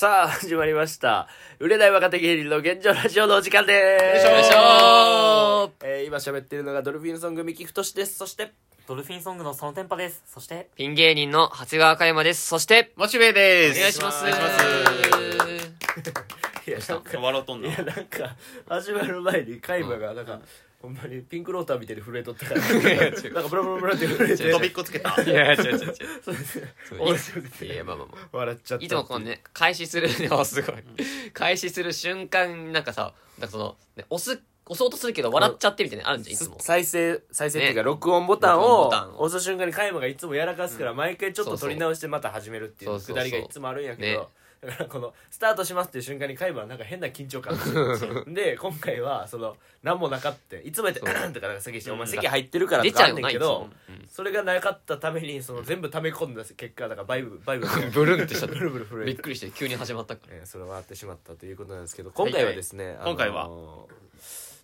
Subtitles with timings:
[0.00, 1.28] さあ、始まりました。
[1.58, 4.26] 売れない若手芸人の現状ラジオのお時間です。
[4.26, 8.16] よいしょえー今喋ってるのがドルフィンソング三木太志です。
[8.16, 8.50] そして、
[8.88, 10.22] ドルフィンソングのそのテンパです。
[10.26, 12.46] そして、ピン芸人の長谷川香山です。
[12.46, 13.78] そして、モチベです。
[13.78, 14.24] お願いします。
[14.24, 14.40] お願いし
[16.66, 18.36] いや、なんか、笑うとんのいや、なんか、
[18.70, 20.40] 始まる前に、カイマが、なんか、
[20.80, 25.22] ほんまにピンクローターみたいに震えとったから、なんか、ブラブラブラって震えて、飛びっこつけた。
[25.22, 25.94] いや、違う違う違う。
[27.00, 28.28] 面白くいて、や、まあまあまあ。
[28.32, 28.84] 笑っちゃった。
[28.86, 30.76] いつもこのね、開始するのすごい。
[31.34, 36.56] 開始する瞬間、なんかさ、なんかその、ね、押す、押そうとするけど笑っちゃってみたいなのあるんじゃん、いつも。
[36.60, 37.84] 再生再生っていうか、ね。
[37.84, 39.22] 録音ボタン録音を。
[39.22, 43.16] 押す瞬間に加山がいつもやらかすから、毎回ちょっと撮り直してまた始めるっていうそうそう。
[43.16, 44.26] くだりがいつもあるんやけど、ね
[44.60, 47.56] だからこのスタートしますっていう瞬間に加山はなんか変な緊張感
[48.34, 51.26] で今回はその何もなかったいつもやって「そう。
[51.26, 51.96] うん」とかなんか咳して「うん。
[51.96, 53.70] お前咳入ってるから」出とかあちゃうんねんけど
[54.10, 57.72] それがなかったためにその全部溜め込んだ結果だからバイブバイブが。
[57.90, 59.06] ブルンってしちゃった ブルブル震えて。
[59.06, 60.36] びっくりして、急に始まったから。
[60.36, 63.48] えーそれはあってしまったということなんですけど今回はですね、あのー今回は？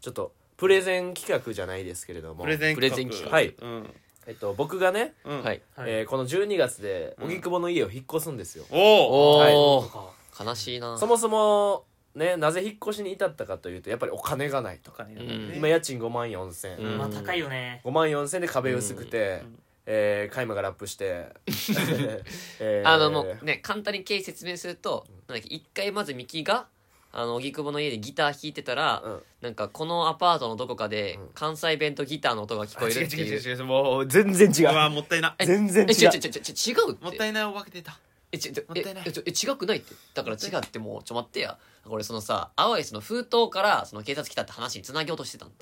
[0.00, 2.44] ちょっとプレゼン企画じゃないですけれども。
[2.44, 3.34] プレゼンプレゼン企画。
[3.34, 3.54] はい。
[3.60, 3.94] うん。
[4.26, 5.42] えっと、僕がね、うん。
[5.42, 5.62] はい。
[5.78, 9.78] えーこの12月で荻窪の家を引っ越すんですよ、おお。
[9.78, 10.98] おー、悲しいな。
[10.98, 15.14] そもそもねなぜ引っ越しに至ったかというとやっぱりお金がないととかね。
[15.18, 15.56] うん。
[15.56, 16.98] 今家賃5万4千、うん。
[16.98, 17.80] まあ高いよね。
[17.84, 19.44] 5万4千で壁薄くて、
[19.86, 21.28] えー、カイマがラップして、
[22.58, 26.66] えーあのもうね簡単に経緯説明するとなんだっけ一回まずミキが
[27.12, 29.22] あの荻窪の家でギター弾いてたら、うん。
[29.40, 31.28] なんかこのアパートのどこかでうん。
[31.34, 33.26] 関西弁とギターの音が聞こえるっていう。
[33.26, 34.74] 違う違う違う違うもう全然違う。
[34.74, 35.34] わうもったいな。
[35.38, 35.90] え全然違う。
[35.90, 37.04] えちょちょちょちょ違うって。
[37.04, 37.98] もったいないお化け出た。
[38.32, 39.04] えちょもったいない。
[39.06, 39.94] ええちょえ違くないって。
[40.14, 41.58] だから違ってもうちょ待ってや。
[41.84, 45.54] これそのさ青いその封筒からその警察来たって話につなげようとしてたんで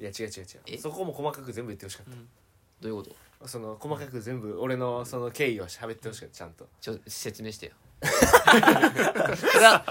[0.00, 0.74] いや違う違う違え？
[0.74, 2.12] うそこも細かく全部言ってほしかっ
[2.80, 3.14] どういうこと？
[3.40, 6.66] た、その細かく全部俺のその経緯を喋ってほしかったちゃんと。
[6.80, 7.72] ちょ説明してよ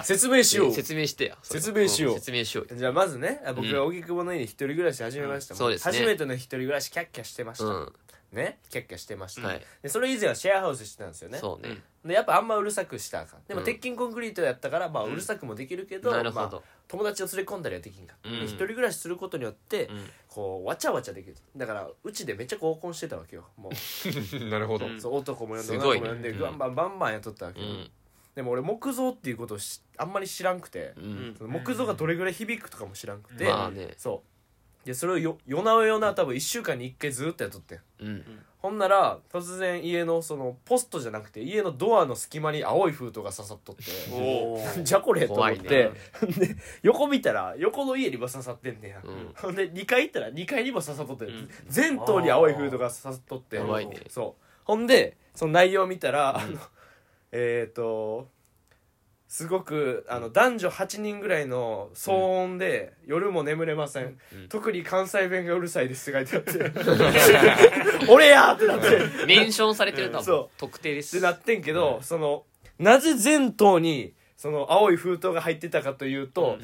[0.04, 0.74] 説明しよう。
[0.74, 1.36] 説明してよ。
[1.42, 2.16] それ説明しよう。
[2.16, 2.78] ん説明しようよ。
[2.78, 5.92] じゃあまずねあ僕が荻窪の家に一人暮らし始めましたもん、そうですね。
[5.92, 7.94] 初めての一人暮らしキャッキャしてました、うん
[8.36, 9.62] ねキャッキャしてました、はい。
[9.82, 11.40] でそれ以前はシェアハウスしてたんですよね。
[11.40, 11.82] そうね。
[12.06, 13.40] でやっぱあんまうるさくしたらあかん。
[13.48, 13.66] でもうん。
[13.66, 16.42] 鉄筋コンクリートやったから、まあ、うるさくもできるけど、なるほど。
[16.42, 18.14] まあ、友達を連れ込んだりはできんか。
[18.14, 18.40] った、うん。
[18.40, 20.10] で一人暮らしすることによって、うん。
[20.30, 21.36] こうわちゃわちゃできる。
[21.56, 23.46] だからうちでめっちゃ合コンしてたわけよ。
[23.58, 23.72] もう。
[24.50, 24.86] なるほど。
[24.86, 26.10] うんそう男も呼んですごいね。
[26.10, 26.40] 女も呼んでうん。
[26.40, 27.92] バンバンバンバンやっとったわけよ、うん。
[28.36, 31.36] でも俺木造っていうことをしあんまり知らんくて、うん。
[31.38, 33.94] その木造がどれぐらい響くとかも知らんくて、まあね。
[33.98, 34.35] そう
[34.86, 37.80] でそれをよ夜な夜な多分1週間に1回ずっとやっとってん。
[38.02, 38.24] うん。
[38.60, 43.84] ほんなら突然家のそのポストじゃなくて家のドアの隙間に青い封筒が刺さっとって。
[44.84, 45.28] じゃこれ？
[45.28, 45.92] と思っ怖いて
[46.24, 49.34] ね、 で横見たら横の家にも刺さってんねや、うん。
[49.36, 51.50] ほんで2階行ったら2階にも刺さっとって、ん。
[51.68, 53.66] 全棟に青い封筒が刺さっとってね。
[54.10, 54.44] そう。
[54.64, 56.60] ほんでその内容を見たら、あの
[57.32, 58.30] えっ、と
[59.36, 64.48] すごくあの男女8人ぐらいの騒音で、夜も眠れません、うん。
[64.48, 68.08] 特に関西弁がうるさいですって書いてあって。
[68.08, 69.26] 俺やーってなって。
[69.26, 70.50] メンションされてる多分そう。
[70.58, 71.18] 特定です。
[71.18, 72.46] ってなってんけど、その
[72.80, 76.58] なぜ全棟にその青い封筒が入ってたかというと、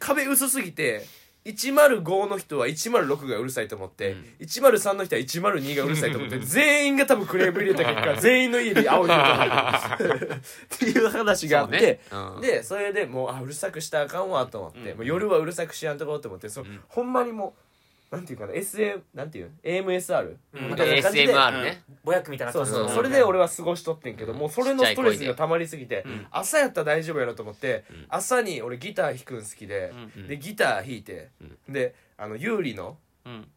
[0.00, 1.06] 壁薄すぎて
[1.44, 10.30] 105の人は106がうるさいと思って、103の人は102がうるさいと思って 全員が多分クレーム入れた結果 全員の家に青い封筒が入ってる
[10.74, 12.34] っていう話があって、そうね。
[12.36, 12.40] うん。
[12.40, 17.71] でそれでもうあうるさくしたらあかんわと思って、もう夜はうるさくしやんとこうと思ってそ、ほんまにもう
[18.12, 20.68] なんていうかな SM なんていうの？AMSR、うん。
[20.68, 21.34] みたいな感じで。
[21.34, 21.82] ASMR ね。
[22.04, 22.88] ぼやくみたいなそうそう、うん。
[22.90, 26.26] それで俺は過ごしとってんけど、もうそれのストレスが溜まりすぎて、ん。
[26.30, 28.04] 朝やったら大丈夫やろと思って、ん。
[28.10, 30.28] 朝に俺ギター弾くん好きで、うん。
[30.28, 31.30] でギター弾いて、
[31.68, 33.48] であの有利のうん。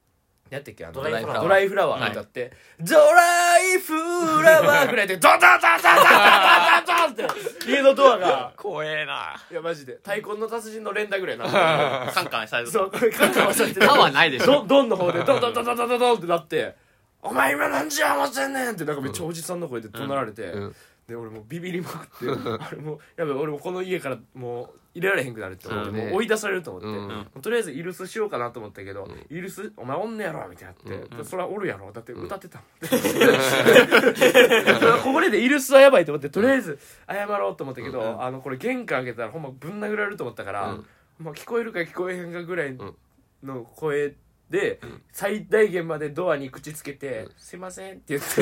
[0.49, 3.93] やってっけあのドライフラワードライフラワー歌って、ドライフ
[4.43, 6.03] ラワーぐらいでドンドンドンドンド
[7.13, 12.71] ンドンドンドンって家のドアが怖えないやマジで太鼓の達人の連打ぐらいなカンカンサイズ。
[12.71, 16.75] そうこれカンカンされて歯はないでしょドンドンの方でドンドンドンドンドンドンドンってなって
[17.23, 20.75] 「お前今何時や思ってんねん!」ってなんかめっちゃおじさんの声で怒鳴られて、うん
[21.07, 22.15] で俺もうビビりまくって
[22.59, 26.93] あれもうやべ俺もこの家からもう入れられへんくなるって思って、ねもう追い出されると思って、うん。
[27.09, 31.91] もうとりあえずイルスしようかなと思ったけど、イルスお前おんねやろみたいになって、でそれはおるやろ。
[31.91, 32.67] だって歌ってたもん、
[35.03, 36.79] ここでイルスはやばいと思ってとりあえず
[37.09, 40.85] 謝ろうと思ったけど、あのこれ玄関開けたらほんまぶん殴られると思ったから、うん。
[41.19, 42.79] まあ、聞こえるか聞こえへんかぐらいん。
[43.43, 44.13] の声
[44.49, 44.79] で、
[45.11, 48.27] 最大限までドアに口つけて「すいません」って言って。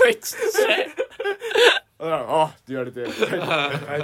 [0.00, 0.88] 声ちっちゃい
[1.98, 3.14] 「あ あ」って言われて帰っ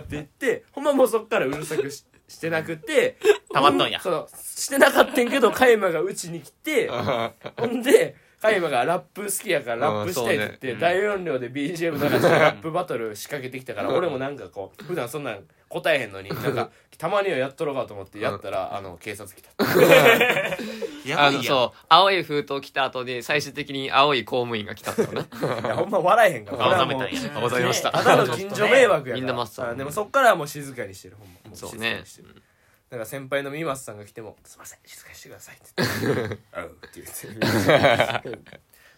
[0.03, 3.17] て帰ってほんまもうそっからうるさくししてなくて
[3.53, 4.01] たまっとんや。
[4.01, 7.33] そうしてなかったんけど加山がうちに来てほ
[7.67, 10.81] んでカイマがラップ好きやからラップしたいって言って、うん。
[10.81, 19.51] 大音量で BGM 流してラップバトル仕掛けてきたから俺もなんかこう普段そんなん答えへんのに なんかたまにはやっとろうかと思ってやったら、あの警察来た。
[19.69, 20.57] やば
[21.05, 21.21] いやん。
[21.21, 26.65] あのそう青い封筒来た後で最終的に青い公務員が来たんだよないやほんま笑えへんから。
[26.65, 27.33] 青ざめたんや。
[27.35, 27.93] 青ざめました。
[27.93, 31.57] ただの近所迷惑やみんなマスターあでもそっからはもう静かにしてるほんま。
[31.57, 31.99] そうね。
[32.01, 32.43] にしてる。
[32.89, 38.39] だから先輩のミマスさんが来ても「すいません静かにしてください」って言って「あう」って言って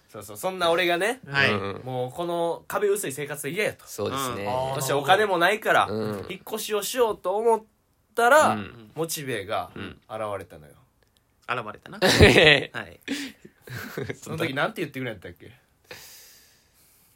[0.08, 3.86] そうそうそんな俺がねはい、うんもうこの壁薄い生活は嫌やと。
[3.86, 4.74] そうですね、うん。
[4.76, 6.26] そしてお金もないからうん。
[6.30, 7.62] 引っ越しをしようと思っ
[8.14, 8.90] たら、うん。
[8.94, 9.98] モチベがん。
[10.08, 10.72] 現れたのよ、
[11.46, 11.98] 現れたな。
[12.80, 13.00] はい。
[14.16, 15.52] その時なんて言ってくれんやったっけ？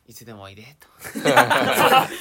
[0.07, 0.89] いつでもおいでと。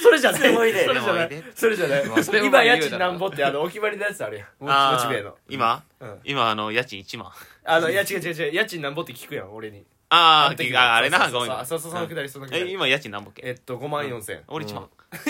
[0.02, 0.40] それじゃない。
[0.40, 1.26] いつでもいいでそれじゃない。
[1.26, 4.48] いつでもおいでそれじゃないまあそれもま今家賃なんぼってあのお決まりのやつあるやん。
[4.60, 4.94] モチあー。
[4.94, 5.36] モチベの。
[5.48, 6.20] 今、うん。
[6.24, 7.30] 今あの家賃1万。
[7.64, 8.52] あのいや違う違う違う。
[8.54, 11.30] 家賃なんぼって聞くやん俺にあーの時ああれな。
[11.30, 12.58] ごめんそうそうそうそのくだりそのくだ。
[12.58, 13.42] りえ今家賃何ぼっけ？
[13.46, 14.42] えっと5万4千。
[14.48, 14.88] 俺1万。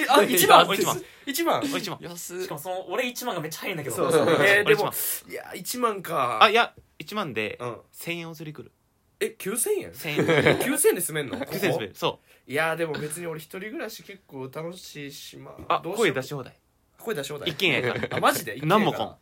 [0.08, 1.98] あ 一番俺一番一番俺1万。
[2.02, 3.96] 安しかもその俺1万がめっちゃ早いんだけど。
[3.96, 4.28] そうそう。
[4.44, 4.92] えーでも
[5.28, 6.42] いや1万か。
[6.42, 7.76] あいや1万でうん。
[7.92, 8.72] 1000円お釣りくる。
[9.20, 10.08] え9000円？1000
[10.50, 10.58] 円。
[10.58, 11.92] 9000円 で住めんの？9000円滑る。
[11.94, 12.18] そ
[12.48, 16.06] いやでも別に俺一人暮らし結構楽しいしまうあどうしよう。
[16.08, 16.56] 声出し放題。
[16.98, 17.48] 声出し放題。
[17.48, 18.16] 一軒家やから。
[18.16, 18.58] あマジで？
[18.66, 19.14] 何もこんん。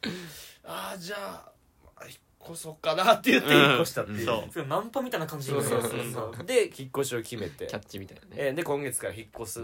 [0.65, 1.53] あーじゃあ
[2.51, 4.53] まあ引っ越そうかなって言って引っ越したっていう、そう。
[4.53, 6.03] すごいナンパみたいな感じそうそうそうう。
[6.05, 6.45] んそう。
[6.45, 7.67] で引っ越しを決めて。
[7.67, 8.29] キャッチみたいなね。
[8.37, 9.61] えーで今月から引っ越す。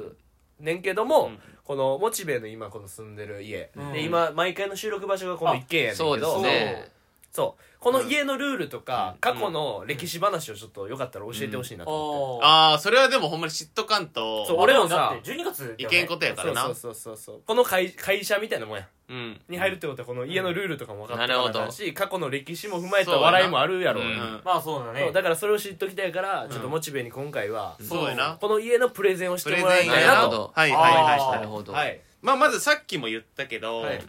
[0.58, 1.38] ねんけども、うん。
[1.64, 3.92] このモチベの今この住んでる家、うん。
[3.92, 6.32] で今毎回の収録場所がこの一軒家やねんけど。
[6.32, 6.95] そうですね
[7.36, 7.62] そう。
[7.78, 9.20] この家のルールとか、うん。
[9.20, 16.62] 過去の歴史話をちょっとよかったら教えてほしいなと思って、あああそれはでもほんまに知っとかんとそうあ俺もさだって12月だよねいけんことやからな。
[16.64, 18.88] そうそうそうそうこの会会社みたいなもんや。
[19.08, 19.40] うん。
[19.48, 24.00] に入るってことはこの家のルールとかも分かってなるほどなあかんし過去の歴史も踏まえた笑いもあるやろ。
[24.00, 24.08] うん。
[24.08, 24.40] うん。
[24.44, 28.38] まあそうだそうねだからそれを知っときたいから、んちょっとモチベに今回は、そうやな。
[28.40, 30.06] この家のプレゼンをしてもらいたいなと。
[30.06, 30.52] なるほど。
[30.54, 32.00] はいはいはいあーなるほど、はい。
[32.22, 34.02] まあまずさっきも言ったけど、はい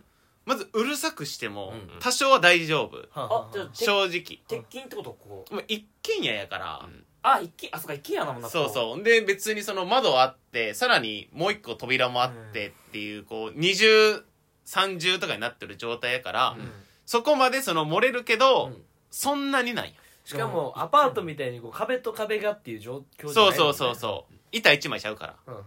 [0.48, 4.08] まずうるさくしてもうん多少は大丈夫、あじゃあて正直。
[4.10, 4.42] 鉄
[4.72, 5.56] 筋ってことここ？
[5.56, 6.90] もう一軒家やから、
[7.22, 9.04] あ一軒あそっか一軒家なもんなそうそう。
[9.04, 14.24] で別にその窓あってさらにもう一個扉もあってっていうこう二重
[14.64, 16.72] 三重とかになってる状態やから、うん。
[17.06, 18.84] そこまでその漏れるけど、うん。
[19.12, 19.96] そんなにないよ。
[20.24, 24.34] しかもアパートみたいにこう壁と壁がっていう状況じゃないうそそうそうそう。
[24.52, 25.36] 板一枚ちゃうから。
[25.48, 25.66] うんうんうん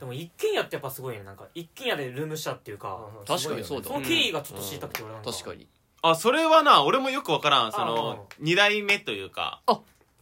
[0.00, 1.22] でも一軒家ってやっぱすごいね。
[1.22, 5.30] なんか一軒家でルームシェアっていうかうん確かにそうだその経緯がちょっと知りたくて俺なんか。
[5.30, 5.68] 確かに。
[6.02, 7.72] あそれはな俺もよくわからん。
[7.72, 9.60] そのあ二代目というか。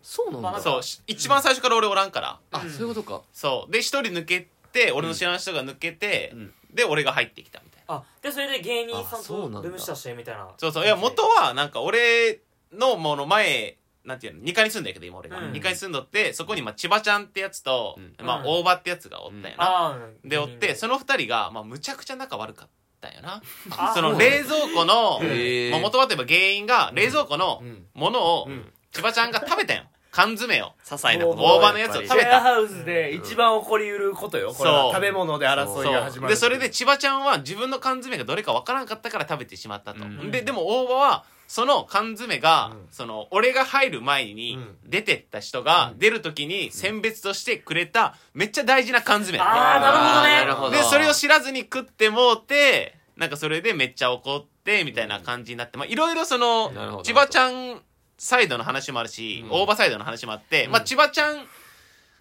[0.03, 2.71] そうなんだ、そうし一番最初から俺おらんから、あ、うん。
[2.71, 3.23] そういうことか。
[3.33, 3.73] そう。
[3.73, 6.53] で一人抜けて俺の知らない人が抜けて、うん。
[6.75, 7.95] で俺が入ってきたみたいな。
[7.95, 9.59] あでそれで芸人さんあそうなんだ。
[9.61, 10.49] とルームシェアしてみたいな。
[10.59, 10.85] そうそう。
[10.85, 12.41] いや元はなんか俺
[12.73, 13.78] のもの前
[14.09, 15.53] なんていうの？2階に住んだけど今俺が、うん。
[15.53, 18.27] 2階に住んどってそこにまあ千葉ちゃんってやつと、うん。
[18.27, 18.47] まあうん。
[18.47, 22.69] 大場ってやつがおったよな、でおってその2人が、まあ、むちゃくちゃ仲悪かっ
[23.01, 23.43] たよな。
[23.77, 25.71] あ その冷蔵庫の、へー。
[25.71, 27.87] まあ、元はといえば原因が冷蔵庫のうん。
[27.95, 28.73] ものをうん。
[28.91, 29.85] 千葉ちゃんが食べたよ。
[30.11, 30.73] 缶詰を。
[30.83, 32.31] 些細な大葉のやつをシ食べた。
[32.31, 34.83] ェアハウスで一番起こりうることよこれは。
[34.85, 34.93] そう。
[34.95, 40.31] 食べ物で争いが始まるでそれで千葉ちゃんは自分の缶詰がどれかわからなかったから食べてしまったと、うん。
[40.31, 42.87] ででも大場はその缶詰が、うん。
[42.93, 44.77] その俺が入る前にうん。
[44.85, 49.39] 出てった人が出る時に選別としてくれためっちゃ大事な缶詰。
[49.41, 50.29] あーなるほどね。
[50.29, 50.71] なるほど。
[50.71, 57.03] でそれを知らずに食ってもうてなんかそれでめっちゃ怒ってみたいな感じになってまあいろいろそのなるほど。
[57.03, 57.81] 千葉ちゃん
[58.19, 59.51] サイドの話もあるし、うん。
[59.51, 60.73] 大場サイドの話もあって、うん。
[60.73, 61.47] まあ千葉ちゃん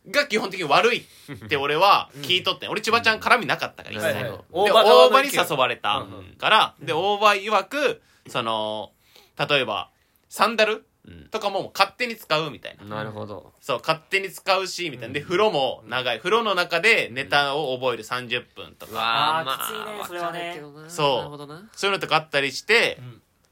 [0.09, 2.69] が基本的に悪いって俺は聞いとってん。
[2.69, 6.35] 俺千葉ちゃん絡みなかったから一切、はいはいで大場場にの意見誘われたうんうん。
[6.37, 8.91] から、で大場曰くその
[9.37, 9.89] 例えば
[10.29, 11.29] サンダルうん。
[11.29, 12.97] とかももう勝手に使うみたいな。
[12.97, 13.53] なるほど。
[13.61, 15.13] そう勝手に使うしみたいな。
[15.13, 16.17] で風呂も長い。
[16.17, 20.39] 風呂の中でネタを覚える30分とうかあーわまきついねあそれはね。
[20.39, 20.89] わかるけどな。
[20.89, 21.17] そう。
[21.17, 21.69] なるほどな。
[21.71, 22.99] そういうのとかあったりして、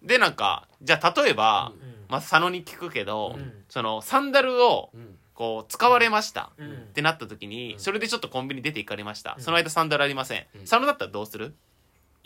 [0.03, 1.95] でなんかじゃあ例えば、うん。
[2.09, 3.53] まあ、佐野に聞くけど、うん。
[3.69, 5.17] そのサンダルをうん。
[5.33, 6.71] こう使われました、うん。
[6.71, 9.43] ってなった時に、それでちょっとコンビニ出て行かれました、うん。
[9.43, 11.53] その間サンダルありません、佐野だったらどうする？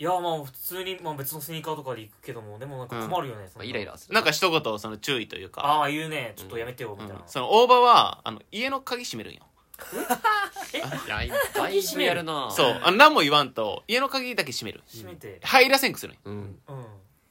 [0.00, 3.58] いやまあ普通に、まあ、別のスニーカーとかで行くけどもでもなんか困るよね、そん。
[3.58, 4.14] なまあイライラする。
[4.14, 9.42] なんか一言その注意というか、ああ言うねちょっとやめてよみたいな、うんその大場はあの家の鍵閉めるんよ。
[10.74, 11.22] いやだ
[11.68, 11.82] い。
[11.94, 12.50] ぶやるな。
[12.50, 12.80] そう。
[12.82, 14.82] あの何も言わんと家の鍵だけ閉める。
[14.90, 15.38] 閉めて。
[15.42, 16.20] 入らせんくするんよ。
[16.24, 16.34] うん。
[16.34, 16.84] うん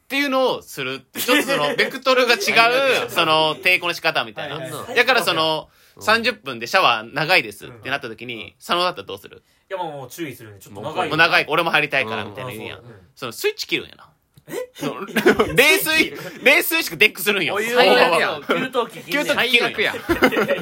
[0.09, 6.03] っていうのをするってちょっとその ベクトルが違うその抵抗の仕方みたいな、だからそのうん。
[6.03, 9.43] 30分でシャワー長いですってなった時に佐野だったらどうする？
[9.69, 11.09] いやまあもう注意するねちょっともう長い。
[11.09, 12.81] もう長い俺も入りたいからみたいなあ言うやん。
[13.15, 14.09] そのスイッチ切るんやな。
[15.55, 19.95] 冷水冷水しか出んくするん最悪やん給湯器給湯器最悪や。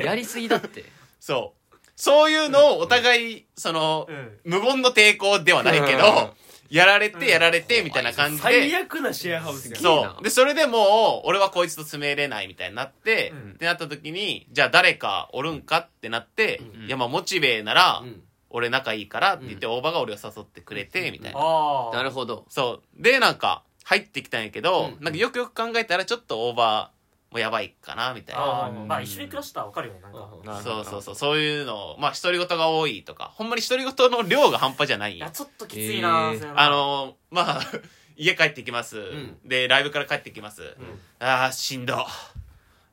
[0.04, 0.84] やりすぎだって。
[1.22, 1.76] そう。
[1.96, 4.40] そういうのをお互いそのうん。
[4.44, 6.36] 無言の抵抗ではないけど
[6.70, 9.78] やられてやられてみたいな感じ最で悪なシェアハウスが。
[9.78, 10.24] そう。
[10.24, 13.52] でそれでもう俺はこいつと住めれないみたいになってうん。
[13.54, 16.86] ってなった時にじゃあ誰かおるんかってなってうん。
[16.86, 18.22] いやまあモチベならうん。
[18.50, 21.40] 俺仲いいからって言って大場が俺を誘ってくれてみたいな。
[21.40, 22.46] ああなるほど。
[22.50, 23.02] そう。
[23.04, 25.04] でなんか入ってきたんやけどうん。
[25.04, 26.92] なんかよくよく考えたらちょっと大場
[27.38, 28.42] もやばいかなみたいな。
[28.42, 28.88] ああうん。
[28.88, 30.30] まあ一緒に暮らしたら分かるよねなんか。
[30.58, 30.64] うん。
[30.64, 31.40] そうそうそうそう。
[31.40, 35.18] いうのまあ独り言が多いとかほんまに独り言の量が半端じゃない。
[35.20, 36.40] ややちょっときついなえー。
[36.40, 37.62] それはあのまあ
[38.18, 39.38] 家帰ってきます、ん。
[39.46, 40.76] でライブから帰ってきます、
[41.20, 41.96] あーしんど。
[42.00, 42.08] あ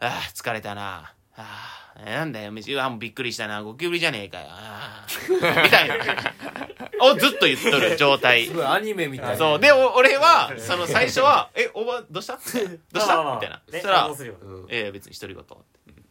[0.00, 1.12] ー疲れたな。
[1.36, 2.90] あーなんだよ飯は。
[2.90, 3.62] もうびっくりしたな。
[3.62, 4.48] ゴキブリじゃねえかよ。
[4.50, 5.32] あー。
[5.64, 5.94] みたいな
[7.04, 8.46] をずっと言っとる状態。
[8.48, 9.28] すごいアニメみたい。
[9.30, 9.58] なそう。
[9.60, 13.62] でお俺はその最初は「えおばどうした?」どうした?」みたいな。
[13.66, 15.44] そねしたら反応するようん「えー、別に独り言」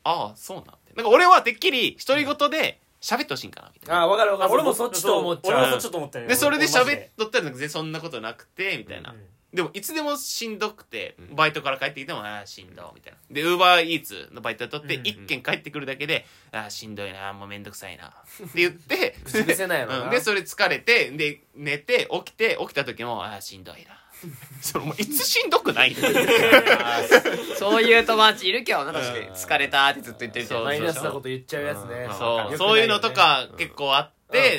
[0.05, 4.01] ああそうなんてなんか俺はてっきり独り言で喋ってほしいんかなみたいな。
[4.03, 4.51] あ分かる分かる。
[4.53, 5.57] 俺もそっちと思っちゃう。
[5.57, 11.36] 俺もそっちと思ったよでそれで喋っとったら全然そんなことなくてみたいな、うんでもいつでもしんどくてうん。
[11.36, 13.19] バイトから帰ってきても「ああしんど」みたいな。
[13.29, 20.00] でウーバーイーツのバイト取ってうん一件帰ってくるだけで「ああしんどいなもうめんどくさいな」って言って 口癖なんやろな。
[20.05, 20.10] うん。
[20.10, 24.00] でそれ疲れてで寝て起きて起きた時も「ああしんどいな」
[24.62, 25.93] そいつしんどくない
[27.60, 29.27] そういう友達いるけどな確かに。
[29.36, 32.07] 疲れたってずっと言ってるマイナスなこと言っちゃうやつね。
[32.10, 32.13] うん。
[32.17, 32.51] そう。
[32.51, 32.57] ね。
[32.57, 34.13] そういうのとか結構あって、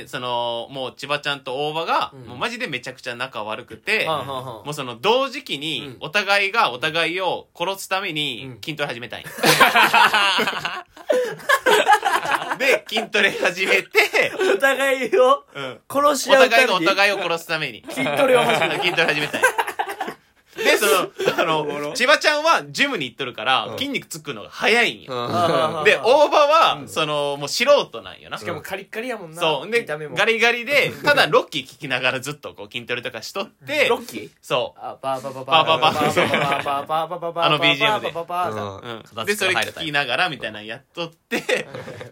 [0.07, 2.21] そのもう千葉ちゃんと大場が、うん。
[2.27, 5.61] もうマジでめちゃくちゃ仲悪くて、はんもうその同時期うん。
[5.61, 8.61] にお互いがお互いを殺すためにうん。
[8.63, 9.27] 筋トレ始めたんや。
[12.59, 13.89] で、筋トレ始めて、
[14.55, 15.81] お互いをうん。
[15.91, 16.67] 殺しお合うために。
[16.67, 17.85] 互いがお互いを殺すために。
[17.91, 19.47] 筋トレを始め 筋トレ始めたんや。
[20.65, 25.13] で、その、 あの、千葉ちゃんはジムに行っとるから筋肉つくのが早いんよ。
[25.13, 28.39] うんで、大場は、その、もう素人なんよな。
[28.39, 29.71] しかもカリッカリやもんなそう。
[29.71, 34.31] で、見た目もガリガリで、 ただロッキー聞きながらずっとこう筋トレとかしとって、ロッキー？
[34.41, 34.81] そう。
[34.81, 41.67] あパーパーパーパーパーパーパーパーパーパーパーパーパーあの BGM でパーパーパーうんうん、形でそれ聞きながらみたいなのやっとって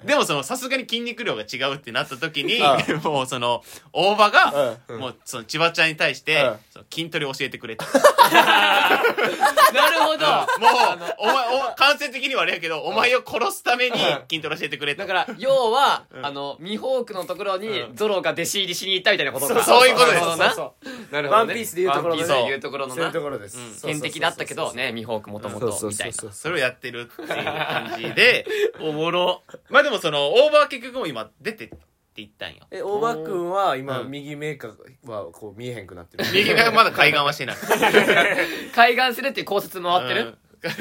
[0.04, 8.41] でもそのさすがに筋肉量が違うってなった時にうもうその大場がうんもうその千葉ちゃんに対してうんその筋トレ教えてくれとなる
[10.12, 10.26] ほど。
[10.26, 10.68] も
[11.06, 11.34] うお前
[11.70, 13.96] お間接的にはあれやけどお前を殺すために
[14.30, 15.02] 筋トレ教えてくれと。
[15.02, 16.26] だから要はうん。
[16.26, 17.96] あのミホークのところにうん。
[17.96, 19.62] ゾロが弟子入りしに行ったみたいなことか。
[19.62, 20.20] そういうことです。
[20.20, 21.44] なるほどうなるほどね。
[21.44, 22.22] ワンピースで言うところのね。
[22.22, 23.58] ワンピースで言うところのそういうなところです。
[23.58, 23.90] うんそうそうそうそう。
[23.92, 26.30] 天敵だったけどねミホークもともそうそうとみたいなそう。
[26.32, 28.46] それをやってるっていう感じで
[28.80, 29.42] おもろ。
[29.70, 31.70] まあでもそのオーバー結局もう今出て
[32.12, 32.66] って言ったんよ。
[32.70, 34.10] え大場君は今うん。
[34.10, 34.68] 右目か
[35.06, 36.24] はこう見えへんくなってる。
[36.32, 37.56] 右がまだ海岸はしてない。
[38.74, 40.36] 海岸するっていう考察回ってる？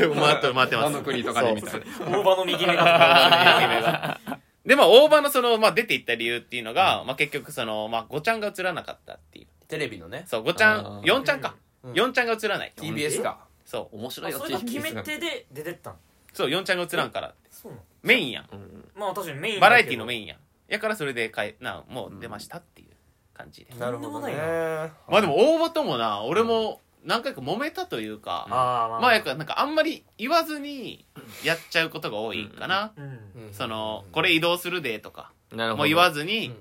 [0.09, 0.15] うん。
[0.19, 0.88] 回って回ってます。
[0.88, 4.19] あの国とかでみたいな大場の右目が右目が。
[4.65, 9.47] でまあ大場のその、まあ、出ていった理由っていうのが、まあ、結局その、まあ、ごちゃんが映らなかったっていう。
[9.67, 10.25] テレビのね。
[10.27, 11.03] そうごちゃんあー。
[11.03, 11.93] 4ちゃんか、うん。
[11.93, 13.47] 4ちゃんが映らない TBS か。
[13.65, 13.95] そう。
[13.95, 14.39] 面白いよ。
[14.39, 15.95] それが決め手で出てったん
[16.33, 17.33] そう4ちゃんが映らんから。
[17.50, 17.83] そうなの。
[18.03, 18.50] メインやん。
[18.51, 20.38] うんまあ確かにメインバラエティのメインやん
[20.72, 22.88] やからそれでかえなもう出ましたっていう
[23.34, 24.34] 感じで、なるほどね。
[24.34, 29.00] まあでも大場ともな俺も何回か揉めたというか、ああまあ。
[29.01, 31.06] まあやっぱなんかあんまり言わずに
[31.44, 32.94] やっちゃうことが多いかな、
[33.51, 35.32] そのこれ移動するでとか。
[35.51, 36.56] もう言わずうにん。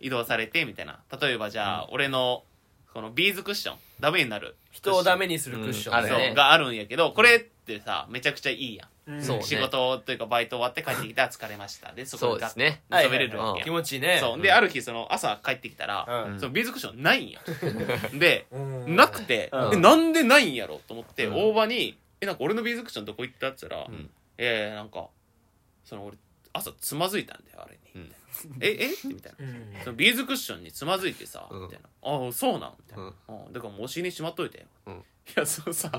[0.00, 1.00] 移動されてみたいな。
[1.20, 2.44] 例えばじゃあ、俺の
[2.92, 5.98] このビーズクッションダメになる人をダメにするクッションうん。
[5.98, 9.22] あるねそうがあるんやけどこれってさめちゃくちゃいいやん、うん。
[9.22, 9.42] そうね。
[9.44, 11.92] 仕事というかバイト終わって帰ってきたら疲れました。
[11.92, 12.82] でそこでそうですね。
[12.90, 13.66] 寝そべれるわけやん。
[13.66, 14.18] 気持ちいいね。
[14.20, 14.42] そう。
[14.42, 16.40] である日その朝帰ってきたら、うん。
[16.40, 17.40] そのビーズクッションないんや
[18.18, 18.96] でうん。
[18.96, 19.72] なくて、うん。
[19.74, 21.34] えなんでないんやろと思って、うん。
[21.34, 24.10] 大場に「えなんか俺のビーズクッションどこ行った?」って言ったら「ん。
[24.38, 25.08] えー、なんか
[25.84, 26.16] その俺
[26.52, 28.92] 朝つまずいたんだよあれに」みたいなええ？
[28.92, 29.44] ってみたいな。
[29.44, 29.74] うん。
[29.84, 31.62] そのビーズクッションにつまずいてさ、うん。
[31.62, 33.46] みたいな「ああそうなん」みたいな、うん。
[33.46, 33.52] うん。
[33.52, 34.58] だからもうお尻にしまっといて。
[34.58, 35.90] よ、うんいやそのさ。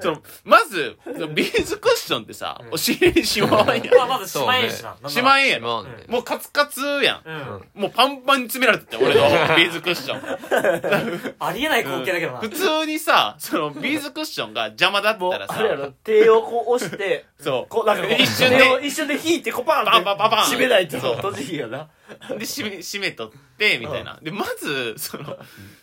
[0.00, 2.72] そのまずそのビーズクッションってさ、うん。
[2.74, 3.94] お尻にしまわんやん。
[3.94, 4.96] まあまずしまえんしな。
[5.08, 5.50] しまえん。
[5.50, 6.04] やろまあね。
[6.08, 7.22] もうカツカツやん。
[7.24, 7.82] うん。
[7.82, 9.22] もうパンパンに詰められてて俺の
[9.56, 10.20] ビーズクッション。
[11.40, 12.38] ありえない光景だけどな。
[12.40, 15.54] 普通にさそのビーズクッションが邪魔だったらさ。
[15.58, 15.90] あれやろ。
[16.04, 17.66] 手をこう押してそう。
[17.68, 18.86] こうなんか一瞬で。
[18.86, 21.88] 一瞬で引いてこうパンパンパンパンパン締めないとそう閉じひんよな
[22.30, 25.36] で締め締めとってみたいなでまずその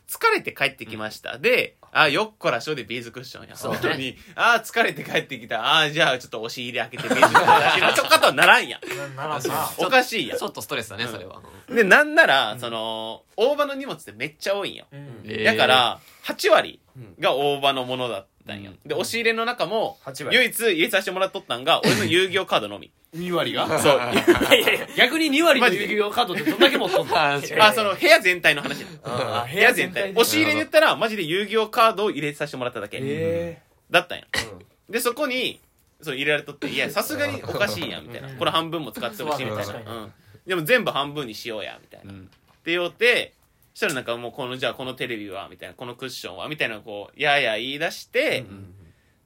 [0.08, 3.56] 疲れて帰ってきましたであよっこらしょでビーズクッションや。
[3.56, 3.72] そう。
[3.72, 4.18] ね本当に。
[4.36, 5.78] あ疲れて帰ってきた。
[5.80, 7.64] あじゃあちょっと押し入れ開けてビーズクッション。
[7.64, 9.16] 出しましょうかとはならんやん。
[9.16, 11.12] ならなおかしいやちょっとストレスだねうん。
[11.12, 11.42] それは。
[11.72, 14.88] んでなんならその大葉の荷物ってめっちゃ多いんよ。
[14.92, 15.22] うん。
[15.24, 15.44] えー。
[15.46, 16.82] だから8割
[17.20, 18.72] が大葉のものだったんよ。
[18.72, 18.88] うん。
[18.88, 20.38] で押し入れの中も8割。
[20.38, 22.92] 唯一入れさせてもらっとったんが 俺の遊戯王カードのみ。
[23.16, 23.68] 2割が？
[23.80, 23.98] そう。
[23.98, 27.18] いやいやいや逆に2割の遊戯王カードってどんだけ持っとんの？
[27.18, 28.80] ああその部屋全体の話。
[28.82, 30.12] なのあ部屋全体。
[30.12, 33.00] 押し入れで言ったらマジで遊戯王カードを入れさせてもらっただけ。
[33.02, 33.62] え
[33.92, 34.26] だったんよ。
[34.34, 35.60] えでそこに
[36.02, 38.30] そう入れられとっていや さすがにおかしいやんみたいな。
[38.30, 38.38] うん。
[38.38, 40.14] これ半分も使ってるしみたいな、うん、
[40.46, 43.35] でも全部半分にしようやみたいな、って言おってそ
[43.76, 48.46] したらなんかもうこのじゃあこのテレビはみたいなこのクッションはみたいなこうやや言い出して、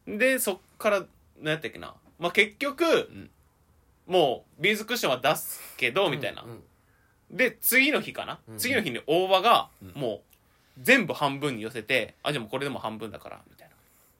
[0.07, 1.05] でそっから
[1.39, 3.29] 何やったっけな、まあ、結局、ん。
[4.07, 6.63] もうビーズクッションは出すけどみたいな、うん
[7.31, 10.19] で次の日かな、うん次の日に大葉がもう
[10.81, 13.58] 全部半分に寄せてあじゃあもうこれでも半分だからみたいな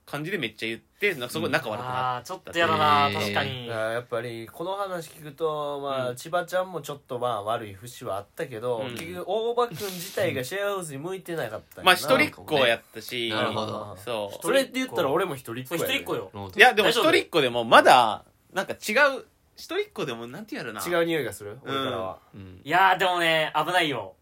[0.09, 3.19] 感じでめっちゃ言ってなんかすごい仲悪くなっああちょっとやだなえー。
[3.19, 3.67] 確かに。
[3.67, 6.15] やっぱりこの話聞くとまあ、うん。
[6.15, 8.91] 千葉ちゃんもちょっとまあ悪い節はあったけど、うん。
[8.91, 11.83] 結局大場君自体がシェアハウスに向いてなかったんやな。
[11.83, 13.97] まあ一人っ子やったし、なるほど。
[14.03, 14.39] そう。
[14.41, 16.51] それって言ったら俺も一人っ子そうやで一人っ子よ。
[16.55, 19.25] いやでも一人っ子でもまだなんか違う
[19.55, 20.81] 一人っ子でもなんてやるな。
[20.81, 21.59] 違う匂いがする？
[21.63, 22.61] 俺からは、うん。
[22.63, 24.15] いやーでもね危ないよ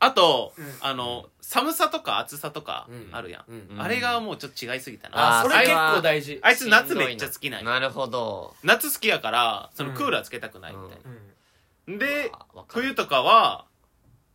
[0.00, 0.64] あと、うん。
[0.80, 3.08] あの寒さとか暑さとかうん。
[3.12, 3.68] あるやん、うん。
[3.72, 5.40] うんあれがもうちょっと違いすぎたな。
[5.40, 6.40] あーあそれ結構大事。
[6.42, 7.66] あいつ夏めっちゃ好きなんや。
[7.66, 9.94] なるほど夏好きやからそのうん。
[9.94, 10.98] クーラーつけたくないみたい
[11.88, 11.98] うん。
[11.98, 12.82] な、であわかる。
[12.82, 13.66] 冬とかは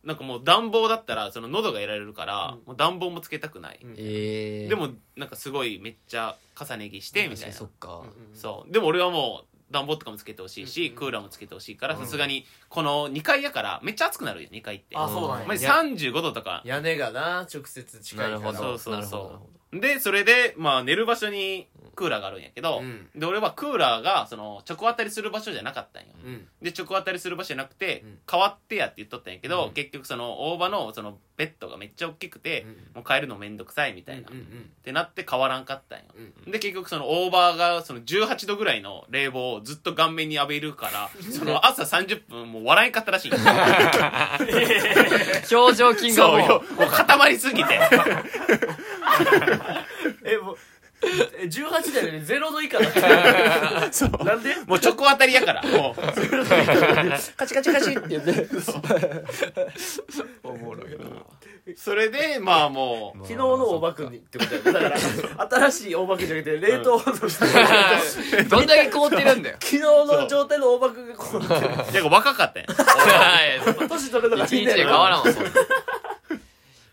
[0.04, 2.66] なんかもう暖房だったらその喉が得られるから、うん。
[2.66, 3.94] もう暖房もつけたくない、うん。
[3.98, 7.54] ええでもなんかすごいめっちゃ重ね着してみたいな。
[7.54, 8.04] そっか。
[8.34, 8.72] そう。
[8.72, 12.04] でも俺はもう暖房とかもつけてほしいし、うんクーラーもつけてほしいからうん。
[12.04, 14.96] さすがにこの2階やからめっちゃ暑くなるよ2階って。
[14.96, 16.62] あそうだねまじいや35度とか。
[16.64, 18.38] 屋根がな直接近いから。
[18.38, 18.78] なるほど。
[18.78, 21.66] そうそうそほうでそれでまあ寝る場所に
[21.96, 23.08] クーラーがあるんやけど、うん。
[23.16, 26.46] で俺はクーラーがその直当たりする場所じゃなかったんよ、うん。
[26.60, 28.18] で直当たりする場所じゃなくて、うん。
[28.30, 29.72] 変わってやって言っとったんやけど、うん。
[29.72, 32.68] 結局その大場のそのベッドがめっちゃ大きくて、うん。
[32.96, 34.46] もう変えるのめんどくさいみたいな、うんうんっ
[34.86, 36.04] てなって変わらんかったんよ、
[36.46, 36.52] うん。
[36.52, 43.30] で結局そのオーバーがその18度ぐらいの冷房をずっと顔面に浴びるから その朝30分もう笑えんかったらしい。
[43.30, 43.36] ど
[45.58, 46.62] 表情筋がもそうよ。
[46.78, 47.80] もう固まりすぎて
[50.24, 50.56] えもう
[51.02, 52.24] え18だよね。
[52.26, 52.88] 0度以下だ。
[52.88, 54.54] ったなんで？
[54.66, 55.62] もう直当たりやから。
[55.68, 56.02] もう
[57.36, 58.48] カチカチカチって言って。
[60.42, 61.04] おもろいな。
[61.76, 63.18] それでまあもう。
[63.18, 64.72] 昨日の大場君にってことやね。
[64.72, 67.38] だから新しい大場君じゃなくて冷凍保存し
[68.42, 69.56] たどんだけ凍ってるんだよ。
[69.60, 72.02] 昨日の状態の大場君がこうなってる。
[72.02, 72.68] いや若かったんや
[73.88, 75.26] 年取るのが一日で変わらんわ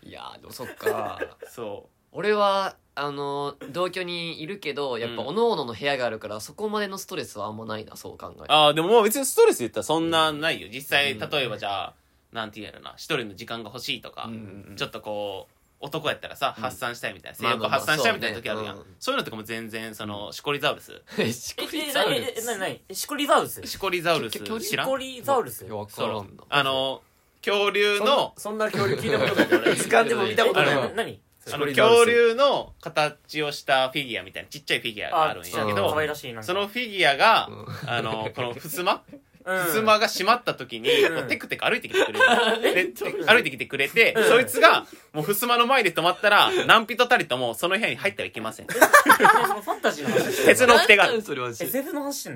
[0.02, 10.68] いやーでもそっかそ俺はあの同居にいるけどやっぱうん各々の部屋があるからそこまでのストレスはあんまないなそう考えああでももう別にストレス言ったらそんなないよ。
[10.72, 11.30] 実際うん。
[11.30, 11.94] 例えばじゃあ
[12.32, 14.28] なんて言うんやろな一人の時間が欲しいとか、
[14.76, 16.62] ちょっとこう男やったらさ、うん。
[16.62, 18.90] 発散したいみたいな性まあまあまあ欲発散したいみたいな時あるやん、そうね。
[18.90, 18.96] うん。
[19.00, 20.92] そういうのとかも全然そのシコリザウルス？
[21.32, 22.80] シコえリザウルええなになに？
[22.88, 23.62] えシコリザウルス？
[23.66, 24.38] シコリザウルス？
[24.38, 25.64] 知らんシコリザウルス？
[25.64, 26.44] いやわかそうらんな。
[26.48, 27.02] あの
[27.44, 29.48] 恐竜のそんな恐竜聞いたことない。
[29.66, 29.74] 俺。
[29.76, 30.70] 図鑑でも見たことない。
[30.70, 31.20] あのわな何？
[31.52, 36.42] あの恐竜の形をしたフィギュアみたいなちっちゃいフィギュアがあるんやけうんど可愛らしいなんか。
[36.44, 37.90] そのフィギュアが、うん。
[37.90, 39.02] あの この襖
[39.46, 39.66] うん。
[39.72, 40.88] 襖が閉まった時に、
[41.28, 42.18] テクテク歩いてきてくれ
[42.62, 42.92] て。
[43.26, 48.66] 歩いてきてくれて、そいつがもう襖の前で止まったら何人たりともその部屋に入ってはいけません。
[48.72, 51.22] そのファンタジーの話鉄の掟がある。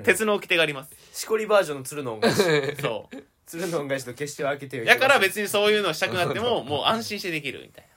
[0.03, 0.91] 鉄の掟があります。
[1.13, 2.35] しこりバージョンの鶴の恩返し。
[2.79, 3.23] そう。
[3.47, 7.87] 鶴の恩返しと決しては開けてよだから別にそういうのしたくなってももう安心してできるみたいい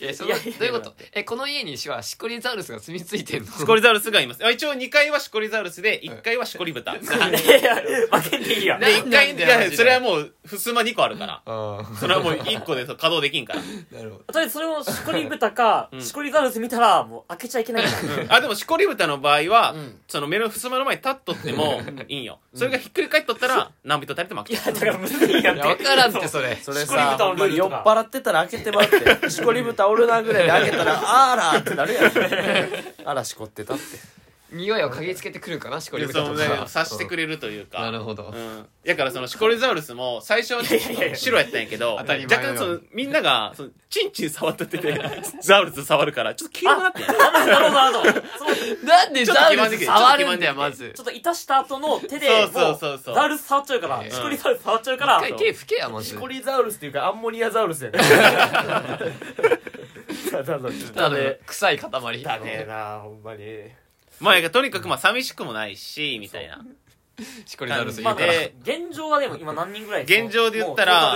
[0.00, 0.94] やそのいやいやどういうこと？
[1.14, 3.50] えこの家にはシコリザウルスが住み着いてんの？
[3.50, 4.44] なシコリザウルスがいます。
[4.44, 7.76] あ一応2階はシコリザウルスで1階はシコリ豚でいやいや
[8.10, 11.42] 負けんでいいやな1階それはもう襖2個あるから。
[11.44, 13.60] あそれはもう1個でそう稼働できんから。
[13.60, 14.24] あなるほど。
[14.24, 16.02] とりあえずそれをシコリ豚かうん。
[16.02, 17.90] シコリザウルス見たらもう開けちゃいけないか
[18.28, 18.36] ら。
[18.36, 20.00] あでもシコリ豚の場合は、うん。
[20.08, 22.40] その目の襖の前に立っとってもいいんよ。
[22.54, 26.56] それがひっくり返っとったら何人たりとも開いけやだからむずいやんいや分からんってそれ。
[26.56, 27.82] それしこり豚のさ酔っルールとか。
[27.86, 29.30] 払ってたら開けてもらって。
[29.30, 31.00] し こり豚おるなぐらいで開けたら
[31.32, 32.12] あらーってなるやん。
[33.04, 33.82] あらしこってたって
[34.52, 38.32] 匂いを嗅ぎつけてくるかなシコリでその豚とかね察してくれるというか、なるほど。
[38.34, 40.62] うん、だからそのシコリザウルスも最初は
[41.14, 44.78] 白やったんやけど若干そのみんながそのチンチン触ってて
[45.40, 48.04] ザウルス触るからちょっと黄色くなってなるほど
[48.86, 53.14] なんでザウルス触るんだよまずちょっといたした後の手でそうそうもそうそう。
[53.14, 56.08] ザウルス触っちゃうからええシコリザウルス触っちゃうから一回手拭けやまず。
[56.08, 57.98] シコリザウルスっていうかアンモニアザウルスやね。
[60.30, 60.58] ただ
[61.46, 61.90] 臭い塊。
[61.92, 63.81] 汚ねえなほんまに
[64.22, 66.64] まあとにかくまあ寂しくもないしみたいな。
[67.44, 71.14] しこりザルスまあ現状はでも今何人ぐらい現状で言ったら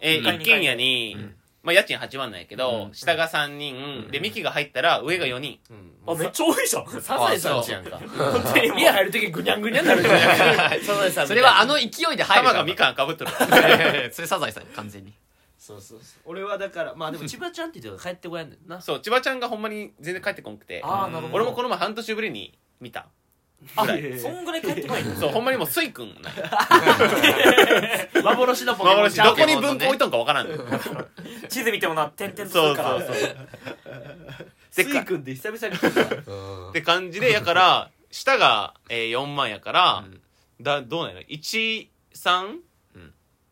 [0.00, 1.16] え一軒家二に
[1.62, 2.94] まあ家賃8万なんやけどうん。
[2.94, 4.08] 下が3人。
[4.10, 5.58] でミキが入ったら上が4人。
[6.06, 6.86] 回あめっちゃ多いじゃん。
[7.02, 8.00] サザエさんちやんか。
[8.56, 10.80] 家入る時ぐにゃんぐにゃんなるじゃん。
[10.82, 13.30] サザエさんそれはあの勢いで入る玉がみかんかぶっとる。
[14.12, 15.12] それサザエさん完全に
[15.60, 16.22] そうそうそう。
[16.24, 18.80] 俺はだからまあでも千葉ちゃんって言って帰ってこやんねんな。
[18.82, 20.80] そう千葉ちゃんがほんまに全然帰ってこんくて。
[20.82, 21.34] ああなるほど。
[21.34, 23.08] 俺もこの前半年ぶりに見た。
[23.76, 24.18] あぐらい。
[24.18, 25.16] そんぐらい帰ってこないんだ。
[25.20, 26.50] そうほんまにもうスイ君なんや。
[28.24, 29.16] 幻のポケモン幻。
[29.18, 30.48] どどこに文庫置いとんかわからん。
[30.48, 30.64] のよ
[31.50, 32.88] 地図見てもな点々とすそうるから。
[33.00, 33.36] そうそう
[34.70, 40.04] スイ君って久々に聞いたって感じでやから下が、えー、4万やから、
[40.58, 41.26] だどうなんやろ。
[41.28, 42.69] 13うん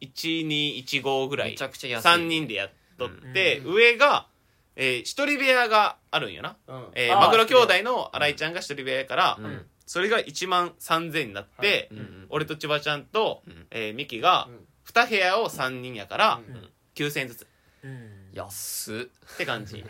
[0.00, 1.50] 1215ぐらい。
[1.50, 2.08] めちゃくちゃ安い。
[2.08, 3.74] 3人でやっとって、うん。
[3.74, 4.26] 上が、
[4.76, 6.86] えー、一人部屋があるんよな、うん。
[6.94, 9.66] えー、あーマグロ兄弟の新井ちゃんが一人部屋やから、うん。
[9.86, 13.66] それが1万3000になって、うんうん俺と千葉ちゃんと、うん。
[13.70, 14.66] えー、ミキがうん。
[14.92, 16.70] 2部屋を3人やから、うん。
[16.94, 17.46] 9000円ずつ。
[17.82, 18.10] うん。
[18.32, 19.34] 安っ。
[19.34, 19.82] って感じ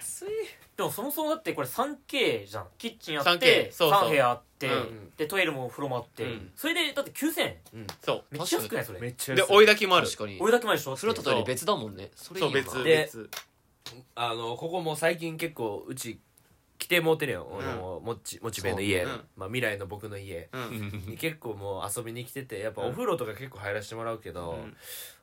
[0.79, 2.67] でもそもそもだってこれ 3K じゃん。
[2.79, 4.03] キッチンあっ 3K てそうそう。
[4.05, 6.23] 3部屋あってうんでトイレも風呂もあって。
[6.23, 6.53] うん。
[6.55, 7.57] それでだって9000円。
[8.01, 9.01] そめっちゃ安くないそれ。
[9.01, 10.07] めっちゃうで追い炊きもある。
[10.07, 10.39] 確かに。
[10.41, 10.95] 俺だけ前でしょ？
[10.95, 11.23] 風呂と。
[11.25, 12.13] トイレ別だもんね。
[12.15, 12.63] それいいよな。
[12.63, 12.85] そう別。
[12.85, 13.31] で別
[14.15, 16.21] あのここも最近結構うち
[16.79, 17.61] 来てもうてるよ、ん。
[17.61, 19.21] あのもちもちべの家、そううん。
[19.37, 20.49] まあ、未来の僕の家。
[20.53, 21.05] うん。
[21.07, 24.77] に結構もう遊びに来ててやっぱお風呂とか結構入らせてもらうけど、うん。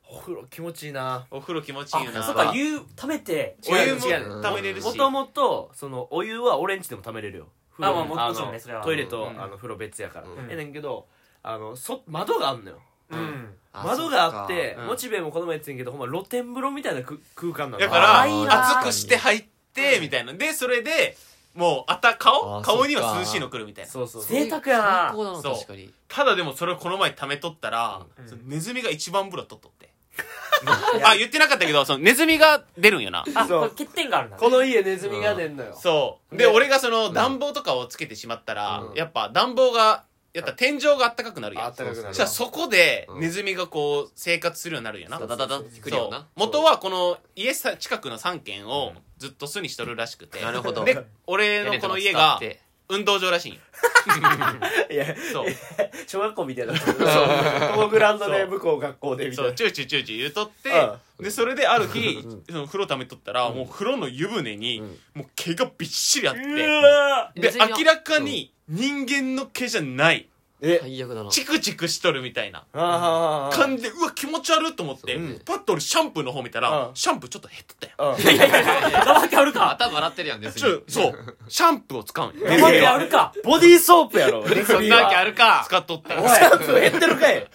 [0.08, 1.26] お風呂気持ちいいな。
[1.30, 2.20] お風呂気持ちいいよな。
[2.20, 4.84] あそっか湯溜めてお湯もめれるし。
[4.84, 7.48] もともとそのお湯は俺んちでも溜めれるよ。
[7.72, 8.84] 風呂あまあももちろんのねそれは。
[8.84, 9.42] トイレと、うん。
[9.42, 10.50] あの風呂別やから、うん。
[10.50, 11.06] えねんけど
[11.42, 12.80] あのそ窓があんのよ。
[13.10, 13.54] うん。
[13.72, 20.32] あ窓があってモチベもこの前言ってんけどほんま露天風呂みたいなく空間なのだから熱くして入ってみたいな。
[20.34, 21.16] でそれで
[21.56, 22.62] もうあた顔？
[22.62, 23.90] 顔には涼しいの来るみたいな。
[23.90, 24.30] そうそうそう。
[24.30, 25.08] 贅沢やな。
[25.08, 25.54] 最高だなそう。
[25.54, 25.92] 確かに。
[26.08, 28.28] ただでもそれをこの前貯めとったら、うん。
[28.28, 29.90] そのネズミが一番風呂取っとって。
[31.04, 33.24] あ言ってなかったけどそのネズミが出るんよな。
[33.26, 33.34] そう。
[33.36, 34.42] あこれ欠点があるんだね。
[34.42, 35.76] この家ネズミが出んのよ。
[35.78, 36.36] そう。
[36.36, 38.94] でで俺がその暖房とかをつけてしまったら、うん。
[38.94, 40.04] やっぱ暖房が
[40.36, 41.64] やったら天井があったかくなるやん。
[41.64, 42.08] あったかくなる。
[42.08, 43.20] そしたらそこでうん。
[43.20, 46.10] ネズミがこう生活するようになるんやな、ダダダダってくるよそう。
[46.10, 46.26] な。
[46.36, 50.42] 元はこの家さ近くの3軒をずっと巣にしとるらしくて。
[50.42, 50.84] なるほど。
[50.84, 52.38] で俺のこの家が
[52.88, 53.60] 運動場らしいんよ。
[54.90, 55.46] いやそう。
[56.06, 56.74] 小学校みたいな。
[56.78, 56.94] そう。
[57.74, 59.50] このグラウンドで向こう学校でみたいな。
[59.50, 60.70] そうチューチューチューチュー言うとって
[61.18, 64.98] うでそれである日その風呂溜めとったらもう風呂の湯船にうん。
[65.14, 66.40] もう毛がびっしりあって。
[66.40, 70.28] うわで明らかに人間の毛じゃない
[70.62, 71.30] え最悪だな。
[71.30, 72.64] チクチクしとるみたいな。
[72.72, 75.14] ああ感じでうわ気持ち悪いと思って。
[75.14, 76.94] そうねパッと俺シャンプーの方見たらうん。
[76.94, 79.70] シャンプーちょっと減っとったよあいやいやいや黙ってあるか。
[79.70, 81.36] 頭洗ってるやんネズミちょそう。
[81.48, 82.46] シャンプーを使うんよ。
[82.48, 83.32] 黙ってあるか。
[83.44, 84.44] ボディーソープやろ。
[84.48, 85.62] ネズそんなわけあるか。
[85.66, 86.28] 使っとっておい。
[86.30, 87.46] シャンプー減ってるかい。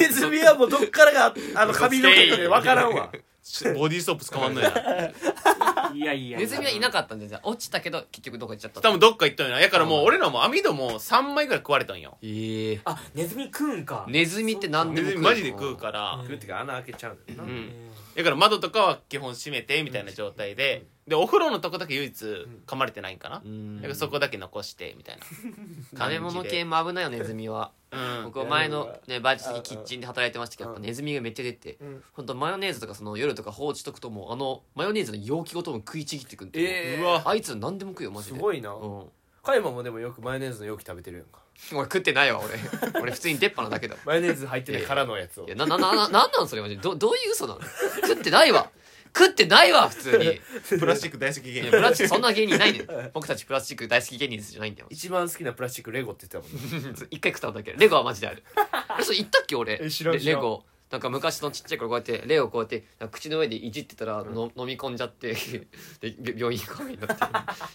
[0.00, 3.10] ネズミはもうどっからがあの髪の毛で分からんわ
[3.74, 4.70] ボディーソープ使わんのや。
[4.70, 6.38] ないやいや。
[6.38, 8.80] ネズミはいなかったんでじゃあ落ちたけど結局どこ行っちゃった。
[8.80, 9.60] 多分どっか行ったんやな。
[9.60, 12.16] やからもう俺らも網戸も3枚ぐらい食われたんよ。
[12.22, 12.80] ええ。
[12.84, 14.06] あネズミ食うんか。
[14.08, 16.12] ネズミって何でも食うネズミマジで食うから。
[16.14, 16.22] うん。
[16.22, 17.36] 食うってか穴開けちゃうねん。
[17.36, 17.70] なうん。
[18.14, 22.24] だから窓とかは基本閉めてみたいな状態ででお風呂のとこだけ唯一
[22.66, 23.42] 噛まれてないんかな？
[23.44, 23.76] うん。
[23.78, 25.24] だからそこだけ残してみたいな。
[25.98, 27.72] 食べ物系も危ないよネズミは。
[27.90, 28.24] うん。
[28.26, 32.04] 僕は前のねバイト先キッチンで働いてましたけどやっぱネズミがめっちゃ出てうん。
[32.12, 37.22] 本当マヨネーズとかその夜とか放置しとくともうあのマヨネーズの容器ごとも食いちぎってくんでええうわ。
[37.24, 38.36] あいつ何でも食うよマジで。
[38.36, 38.72] すごいな。
[38.72, 39.04] うん。
[39.42, 41.40] カイマもでもよくマヨネーズの容器食べてるやんか。
[41.72, 42.54] 俺食ってないわ俺。
[43.02, 45.46] 俺普通に出っ歯なだけだマヨネーズ入ってない空のやつを。
[45.46, 46.80] いやなななななんなんそれマジで。
[46.82, 47.60] どどういう嘘なの？
[48.06, 48.70] 食ってないわ
[49.14, 50.40] 食ってないわ普通に。
[50.80, 52.86] プラスチック大好き芸いや人プラスチックそんな芸人いないねん。
[53.12, 54.86] 僕たちプラスチック大好き芸人じゃないんだよ。
[54.90, 57.06] 一番好きなプラスチックレゴって言ってたもんね。
[57.10, 57.72] 一回食ったんだけ。
[57.72, 58.42] どレゴはマジである。
[58.98, 59.78] えそう言ったっけ俺？
[59.82, 60.26] え知らん知らん。
[60.26, 60.64] レレゴ。
[60.92, 65.32] なんか昔のちっちゃい頃こうやってレゴこうやってなんか口の上でいじってたらの、飲み込んじゃって
[66.02, 67.24] でび病院行くことになって。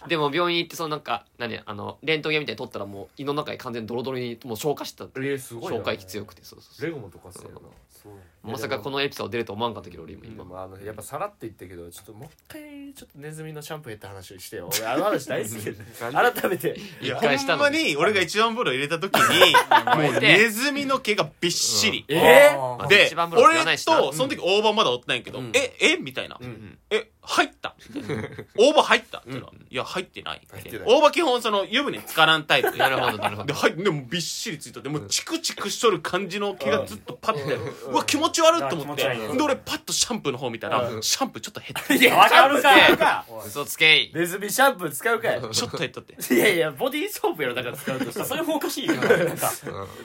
[0.08, 5.06] でも病院行ってそのなんか何あのレントゲンみたいに取ったらもう胃の中に完全にドロドロにもう消化してた。
[5.38, 5.78] すごいな。
[5.78, 6.86] 消化液強くてそうそうそう。
[6.86, 7.60] レゴもとかするよな。
[7.90, 10.24] そうまさかこのエピソード出ると思わんかったけど俺今。
[10.26, 14.70] 今今もあのやっぱさらって言ったけどちょっともう一回ちょっとネズミのシャンプー減った話をしてよ。
[14.72, 15.52] 俺あの話大好き。
[15.64, 16.78] で 改めて。
[17.02, 17.64] いや一回したの。
[17.64, 19.52] ほんまに俺が一番風呂入れた時に
[20.12, 22.86] もうネズミの毛がびっしり、えあー。
[22.88, 25.50] で俺とその時大葉まだおったんやけど、うん。
[25.54, 25.76] え？
[25.80, 25.96] え？
[25.96, 26.78] みたいな、ん。
[26.90, 27.10] え？
[27.20, 27.74] 入った？
[28.56, 29.18] 大葉入った？
[29.18, 30.40] って言ったら、いや入ってない。
[30.86, 32.74] 大葉基本その湯船に浸からんタイプ。
[32.76, 33.46] なるほどなるほど。
[33.48, 37.54] で入ってでもびっしりついとってもうチクチクしとる感じの毛がずっとパッて。
[37.88, 39.02] うわ気持持ち悪いと思って。
[39.02, 41.02] で俺パッとシャンプーの方見たらうん。
[41.02, 41.96] シャンプーちょっと減って。
[41.96, 43.46] いやわかるかシャンプーかおい。
[43.46, 44.12] 嘘つけい。
[44.14, 45.40] ネズミシャンプー使うかい。
[45.40, 46.34] ちょっと減っとって。
[46.34, 48.26] いやいやボディーソープやろだから使うとしたら。
[48.26, 48.94] それもおかしいよ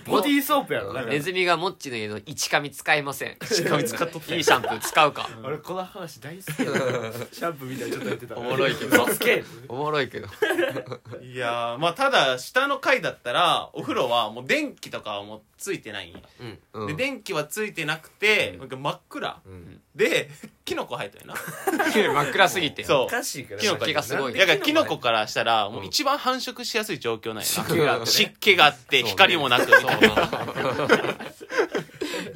[0.06, 1.14] ボディーソープやろだから。
[1.14, 3.38] ネズミがモッチの家の一紙使いません。
[3.42, 4.36] 一紙使っとって。
[4.36, 5.30] いいシャンプー使うか。
[5.44, 6.54] 俺この話大好きや
[7.32, 8.38] シャンプーみたいにちょっとやってた。
[8.38, 9.04] おもろいけど。
[9.04, 9.44] 嘘つけ。
[9.68, 10.28] おもろいけど。
[11.22, 16.10] いやーまあただ下の階だったらお風呂はもう電気とかはもうついてない。
[16.10, 16.20] んや
[16.74, 16.88] うん。
[16.88, 19.30] で電気はついてなくてなんか真っ暗。
[19.30, 19.82] ん。
[19.96, 20.30] で
[20.66, 21.36] キノコ生えたよな。
[21.94, 22.84] 真っ暗すぎて。
[22.84, 23.04] そう。
[23.04, 24.34] おかしいからキノコ気がすごい。
[24.34, 27.46] だからキノコからしたらもう一番繁殖しやすい状況なんやな。
[27.46, 28.12] 湿気があってね。
[28.12, 30.30] 湿気があって光もなくみたいな。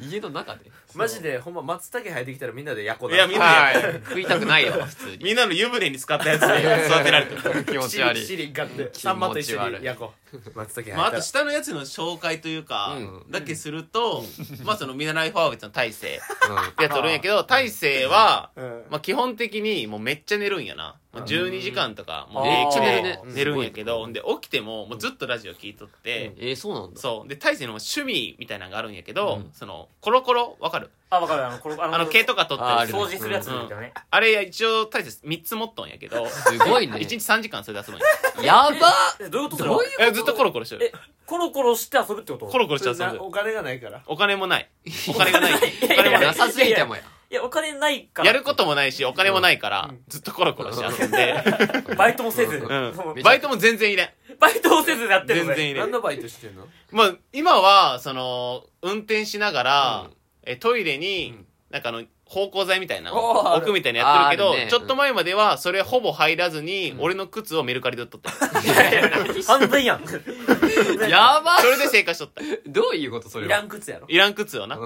[0.00, 0.70] 家の中で？
[0.98, 3.74] マジでほんま松茸生えてきたらみんなでヤコだいやみんなはい。
[4.04, 5.18] 食いたくないよ普通に。
[5.22, 7.64] みんなの湯船に使ったやつで育てられてる。
[7.64, 8.22] 気持ち悪い。
[8.26, 10.12] シリン買ってサンマと一緒にヤコ
[10.54, 13.30] 松茸生えたまあ、あらと下のやつの紹介というか、うん。
[13.30, 14.24] だけすると、
[14.64, 18.84] まあそのミナライファーベットの大勢ってやつおるんやけど大勢は、うん。
[18.90, 27.00] まあ基本的にもうめっちゃ寝るんやな、まあ、12時間とかもうめっちゃ寝るね寝るんやけどで起きてももうずっとラジオ聞いとって、えー、そうなんだ。
[27.00, 27.28] そう。
[27.28, 29.50] で大勢の趣味みたいなのがあるんやけど、うん。
[29.54, 30.87] そのコロコロわかる？
[31.10, 31.46] あわかる。
[31.46, 33.94] あのこれああの毛とか取ったり掃除するやつみたいなね。
[34.10, 36.26] あれ一応大勢3つ持っとんやけど。
[36.28, 36.96] すごいね。
[36.96, 37.98] 1日3時間それで遊ぶ
[38.42, 40.84] んややばえどういうことどういうえずっとコロコロしてる。
[40.86, 40.92] え
[41.24, 42.46] コロコロして遊ぶってこと？
[42.46, 43.16] コロコロして遊ぶ。
[43.16, 44.02] なお金がないから。
[44.06, 44.68] お金もない。
[45.08, 45.52] お金がない。
[45.82, 47.02] お金もないなさすぎてもや。
[47.30, 48.26] いやお金ないから。
[48.28, 51.34] やることもないしお金もないから、ずっとコロコロして遊んで、
[51.96, 52.94] バイトもせず、うん。
[52.94, 54.08] もうバイトも全然いらん。
[54.38, 55.90] バイトもせずやってるのね全然いらん。
[55.90, 56.66] 何のバイトしてんの？
[56.90, 60.17] まあ今はその運転しながら、うん
[60.50, 61.38] えトイレに、
[61.70, 64.68] なんかあの芳香剤みたいな置くみたいなのやってるけど、ね。
[64.70, 70.00] ちょっと前まではそれほぼ入らずに、俺の靴をメルカリで売っとった犯罪 やん。
[71.08, 72.42] やばそれで生活しとった。
[72.66, 74.06] どういうことそれいはらん靴やろ。
[74.08, 74.78] いらん靴をな。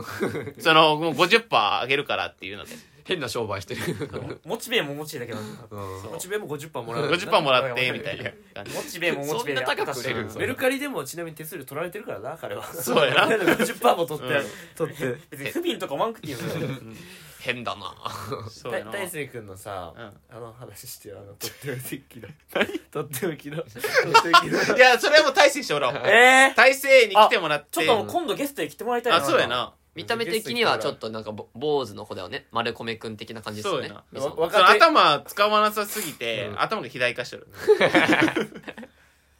[0.58, 2.72] そのもう50%あげるからっていうので
[3.04, 3.80] 変な商売してる。
[4.44, 5.40] モチベもモチベだけど
[6.10, 7.10] モチベも50%もらう。
[7.10, 8.74] 50%もらってみたいな感じ。
[8.74, 12.64] モチベもモチベでそんな高く売れるメルカリでもちなみに手数料取られてるからな彼は。
[12.72, 13.26] そうやな。
[13.26, 14.46] 50%も取って、うん。
[14.76, 15.18] 取って。
[15.30, 16.38] 別に不憫とか思わんくていいよ。
[17.40, 17.92] 変だな。
[18.48, 18.92] そうやな。
[18.92, 20.36] 大勢君のさ、うん。
[20.36, 22.28] あの話してよあのとっておきの
[22.92, 23.78] とっておきのとって
[24.28, 25.96] おきのいやそれはもう大勢してもらおう。
[26.06, 27.66] ええ大勢に来てもらって。
[27.72, 29.18] ちょっと今度ゲストで来てもらいたいな。
[29.18, 32.46] あそうやな見た目的にはちょっとなんかぼ坊主の子だよね。
[32.50, 33.88] 丸米くん的な感じですよね。
[33.88, 34.70] そうやな。
[34.70, 37.46] 頭使わなさすぎて、頭が肥大化してる。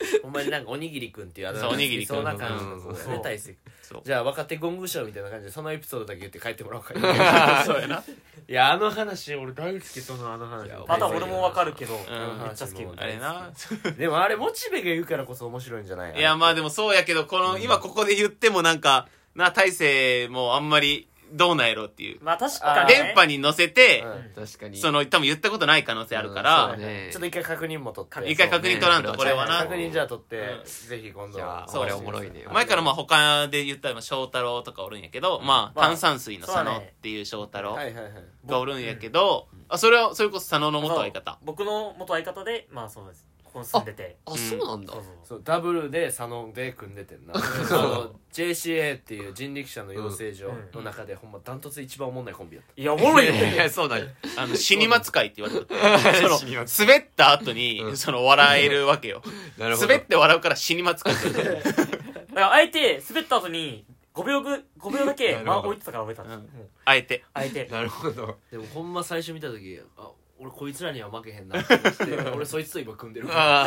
[0.25, 2.17] お前なんかおにぎりくんっていうあのそうおにぎりくん。
[2.17, 4.03] そうな感じだよね大勢そう。
[4.05, 6.95] じゃあ若手ゴングショーみたいな感じでそのエピソードだけ言って帰ってもらおうか。
[7.65, 8.03] そうやな。
[8.49, 10.69] いやあの話俺大好きそのあの話。
[10.69, 11.99] やまだ俺もわかるけどん。
[11.99, 13.51] めっちゃ好きうんあれな。
[13.97, 22.19] でもあれモチベが言うからこそ面白いんじゃないいやまあでもそうやけどこの、今ここで言ってもなんかな大勢もあんまりどうなんやろっていう。
[22.23, 22.95] まあ確かにね。
[23.05, 24.05] 電波に乗せて、
[24.37, 24.45] うん。
[24.47, 24.77] 確かに。
[24.77, 26.77] その多分言ったことない可能性あるかうんら、
[27.11, 28.31] ちょっと一回確認も取って。
[28.31, 30.65] 一回確認取らんとこれはな、確認じゃあ取って、うん。
[30.65, 32.45] ぜひ今度じゃあそうこれおもろいね。
[32.53, 38.13] 前からまあ他で言ったらまあ翔太郎とかおるんやけど、まあまあ炭酸水の佐野っていう翔太郎はいはいはい。
[38.45, 41.39] がおるんやけど、あそれはそれこそ佐野の元相方。
[41.43, 44.17] 僕の元相方でまあそうですここに住んでて。
[44.25, 44.93] あそうなんだ。
[44.95, 45.41] そうそうそう。
[45.45, 47.35] ダブルで佐野で組んでてんな。
[47.35, 52.81] あの JCA っていう人力車の養成所の中でほんまダントツ一番おもんないコンビやった。
[52.81, 54.07] いやおもろいよいやいやそうだよ
[54.39, 55.75] あの死に松会って言われてて
[56.17, 57.97] その滑った後に、うん。
[57.97, 59.23] その笑えるわけよ。
[59.59, 59.89] なるほど。
[59.89, 61.75] 滑って笑うから死に松会って言われてる
[62.33, 63.85] だからあえて滑った後に
[64.15, 65.53] 5秒ぐ5秒だけなるほど。
[65.53, 66.69] 間置いてたから覚えたんですうん。
[66.85, 67.25] あえて。
[67.35, 67.67] あえて。
[67.71, 68.39] なるほど。
[68.51, 70.11] でもほんま最初見た時あ
[70.43, 73.63] 俺こいつらには負けへんなって思って 俺そいつと今組んでるから。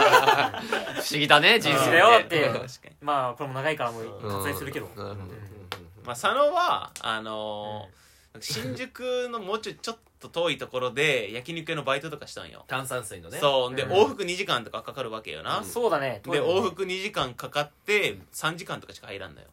[0.58, 0.62] あー
[1.02, 2.96] 不思議だね人生だよって確かに。
[3.02, 4.38] まあこれも長いからもううん。
[4.40, 4.88] 割愛するけど。
[4.88, 5.16] なるほど。
[6.04, 8.06] まあ、佐野はあのー
[8.42, 13.40] 新宿のもうちょいちょっと遠いところで焼肉屋のバイトとかしたんよ、炭酸水のね。
[13.40, 13.76] そう。
[13.76, 13.92] で、うん。
[13.94, 16.22] 往復2時間とかかかるわけよな、そうだね。
[16.26, 19.48] で往復2時間かかって3時間とかしか入らんのよ。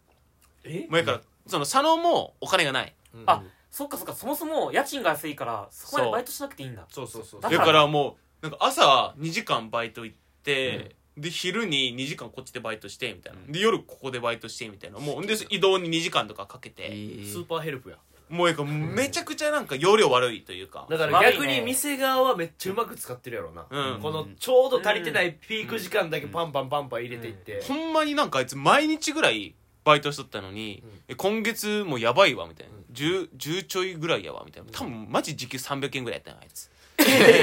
[0.65, 0.87] え？
[0.89, 2.93] もうやから、その佐野もお金がない。
[3.15, 3.25] うん。
[3.27, 6.85] あそっかそっかそもそも家賃が安いからそこまでバイトしなくていいんだ。
[6.91, 7.41] そうそうそう。
[7.41, 14.99] だだからもうなんか朝2時間バイト行って、で昼に2時間こっちでバイトしてみたいな、で夜ここでバイトしてみたいな。
[14.99, 16.91] もうで移動に2時間とかかけて、
[17.25, 17.97] スーパーヘルプや。
[18.29, 20.87] もうやからめちゃくちゃなんか容量悪いというか。
[20.91, 24.01] だから逆に店側はめっちゃうまく使ってるやろな、うん。
[24.03, 29.55] このちょうど足りてないピーク時間だけパンパンパンパン入れていって、ほんまになんかあいつ毎日ぐらい
[29.85, 34.71] バイトしとったのに、え今月もうやばいわみたいな、10, 10ちょいぐらいやわみたいな。
[34.73, 36.71] 多分マジ時給300円ぐらいやったよあいつ。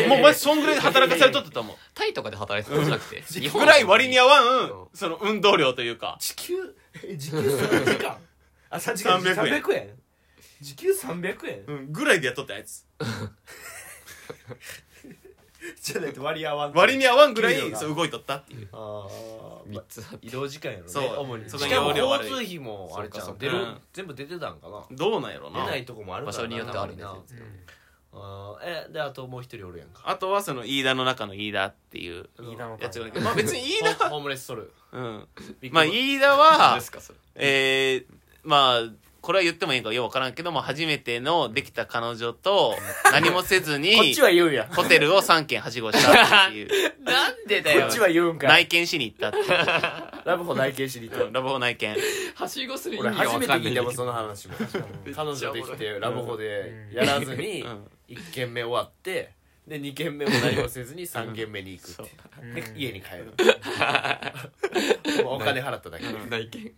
[0.07, 1.75] もうマジそんぐらいで働かされとったと思う。
[1.93, 4.67] タイとかで働いてたんじゃなくて日本ぐらい割に合わうん。
[4.67, 6.17] んその運動量というか。
[6.19, 6.75] 時給？
[7.03, 8.17] え時給3時間
[8.69, 9.61] あ3時間300円。
[9.63, 9.89] 300円。
[10.61, 11.63] 時給300円？
[11.67, 12.85] うんぐらいでやっとったあいつ
[15.81, 16.73] じゃないと割り合わん。
[16.73, 17.77] 割に合わんぐらい給料が。
[17.77, 18.69] そう動いとったっていう。
[18.71, 19.07] あ
[19.69, 20.89] 3あつあ移動時間やろね。
[20.89, 21.19] そう。
[21.19, 21.49] 主に。
[21.49, 23.35] そしかも交通費もあれちゃそうか。
[23.35, 24.83] う出るうん全部出てたんかな。
[24.91, 25.65] どうなんやろな。
[25.65, 27.03] 出ないとこもあるから場所によってあるね。
[27.03, 27.47] な全然
[28.11, 30.01] あーえであともう一人おるやんか。
[30.05, 34.73] あとはその飯田の中の飯田っていう飯田のやつがおるけどまあ別に飯田 ホームレスソル。
[34.91, 35.27] うん。
[35.71, 37.19] まあ飯田 何はですかそれ。
[37.35, 38.05] えー、
[38.43, 38.81] まあ
[39.29, 42.75] これは言ってもいいんかよく分からんけども初めてのできた彼女と
[43.13, 44.53] 何もせずにこっちは言うん。
[44.55, 46.93] やホテルを3軒はしごしたっていう。
[47.03, 47.81] なんでだよ。
[47.81, 48.65] こっちは言うんかい。
[48.65, 49.47] 内見しに行ったっていう。
[50.25, 51.25] ラブホ内見しに行った。
[51.31, 51.95] ラブホ内見。
[52.33, 54.55] はしごする意俺味が初めて聞いたもんその話も。
[55.15, 57.87] 彼女できてラブホでうんやらずにうん。
[58.09, 59.33] 1軒目終わって
[59.69, 62.45] で2軒目も何もせずに3軒目に行くってう。
[62.45, 62.55] ん。
[62.55, 63.25] で家に帰る。
[65.23, 66.71] もうお金払っただけ内見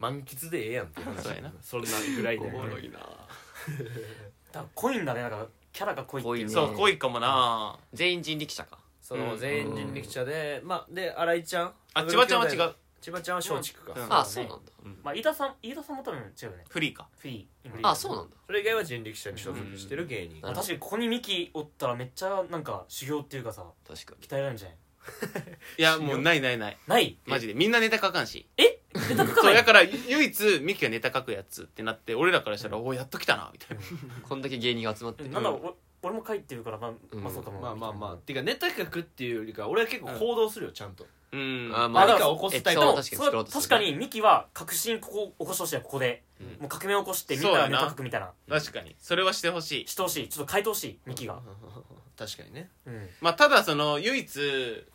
[0.00, 1.52] 満喫でええやんって話そうやな。
[1.62, 2.98] そんなぐらいでおもろいな。
[4.50, 5.22] だ濃いんだね。
[5.22, 7.78] なんかキャラが濃いっていうそう濃いかもな。
[7.92, 8.78] 全員人力車か。
[9.00, 14.12] その全員人力車でまあで新井ちゃんあ千葉ちゃんは違う千葉ちゃんは松竹かうん。
[14.12, 14.72] あそうなんだ。
[15.02, 16.64] まあ飯田さん飯田さんも多分違うよね。
[16.68, 17.08] フリーか。
[17.18, 18.36] フリーあそうなんだ。
[18.46, 20.36] それ以外は人力車に所属してる芸人。
[20.36, 20.42] うん。
[20.42, 24.26] まあ確かにここにミキおったらめっちゃなんか修行っていうかさ確かに。
[24.28, 24.78] 鍛えられるんじゃない？
[25.78, 26.78] いやもうないないない。
[26.86, 27.16] ない？
[27.26, 27.54] マジで。
[27.54, 28.46] みんなネタ書かんし。
[28.56, 28.80] え？
[28.94, 29.34] ネタ書かない？
[29.34, 33.82] そうだから唯一ミキがネタ書くやつってなって俺らからしたら「おおやっときたな」みたいな。
[34.28, 37.22] こんだけ芸人が集まってるなんだろうお俺も書いてるからまあうん。
[37.22, 37.60] まあそうかも。
[37.60, 38.16] まあまあまあ。
[38.16, 41.72] ていうかネタ書くっていうよりか俺は結構行動するよちゃんとうん。
[41.74, 46.22] あ何か起こすタイプエピソードの確かにそう作ろうとする確かにミキは革新ここ起こしてほしいよここで。
[46.40, 46.46] うん。
[46.46, 47.68] もう革命を起こしてみんそうやな。
[47.68, 48.96] ながネタ書くみたいな確かに。
[48.98, 49.86] それはしてほしい。
[49.86, 50.28] してほしい。
[50.28, 51.38] ちょっと変えてほしいミキが。
[52.18, 52.70] 確かにね。
[52.86, 53.08] うん。
[53.20, 54.86] まあただその唯一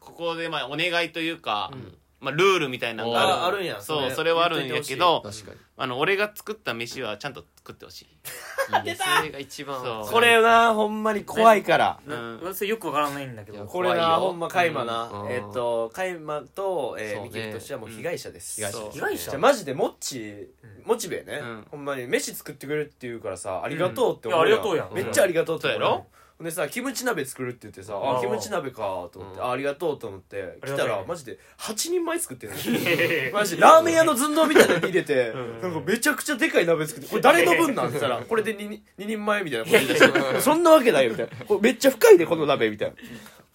[0.00, 1.98] ここでまあお願いというか、うん。
[2.20, 3.32] まあ、ルールみたいなのがある。
[3.32, 3.80] ああるんや。
[3.80, 8.06] そうそれそれはあるんやけど確かにあの俺が作った飯はちゃんと作ってほしい。
[8.06, 10.10] いいねそれが一番そう。
[10.10, 12.00] これなほんまに怖いから。
[12.06, 12.42] うん。
[12.42, 13.58] なそれよくわからないんだけど。
[13.58, 17.24] いやこれ怖いよなほんまカイマなうんえっとカイマとえーね。
[17.24, 18.56] ミキとしてはもう被害者です。
[18.56, 18.78] 被害者。
[18.78, 18.90] そう。
[18.92, 20.48] 被害者じゃあマジでモッチ
[20.84, 21.66] モチベね、うん。
[21.70, 24.48] ほんまに飯作ってくれるって言うからさありがとうって思ううん。
[24.48, 24.94] いやありがとうやん。
[24.94, 26.06] めっちゃありがとうって思そうやろ？
[26.38, 29.44] ほんでさキムチ鍋作るって言ってさあーあキムチ鍋かと思って、うん。
[29.44, 32.58] あありがとうと思って来たらマジで8人前作ってるの
[33.36, 33.62] マジで。
[33.62, 35.60] ラーメン屋の寸胴みたいなのに入れてん。
[35.60, 41.44] なんかめちゃくちゃでかい鍋作ってこれ誰の分なんって言ったら これで 2, 二人前みたいなこと言い出して そんなわけないよみたいな。
[41.44, 42.90] これめっちゃ深いでこの鍋みたい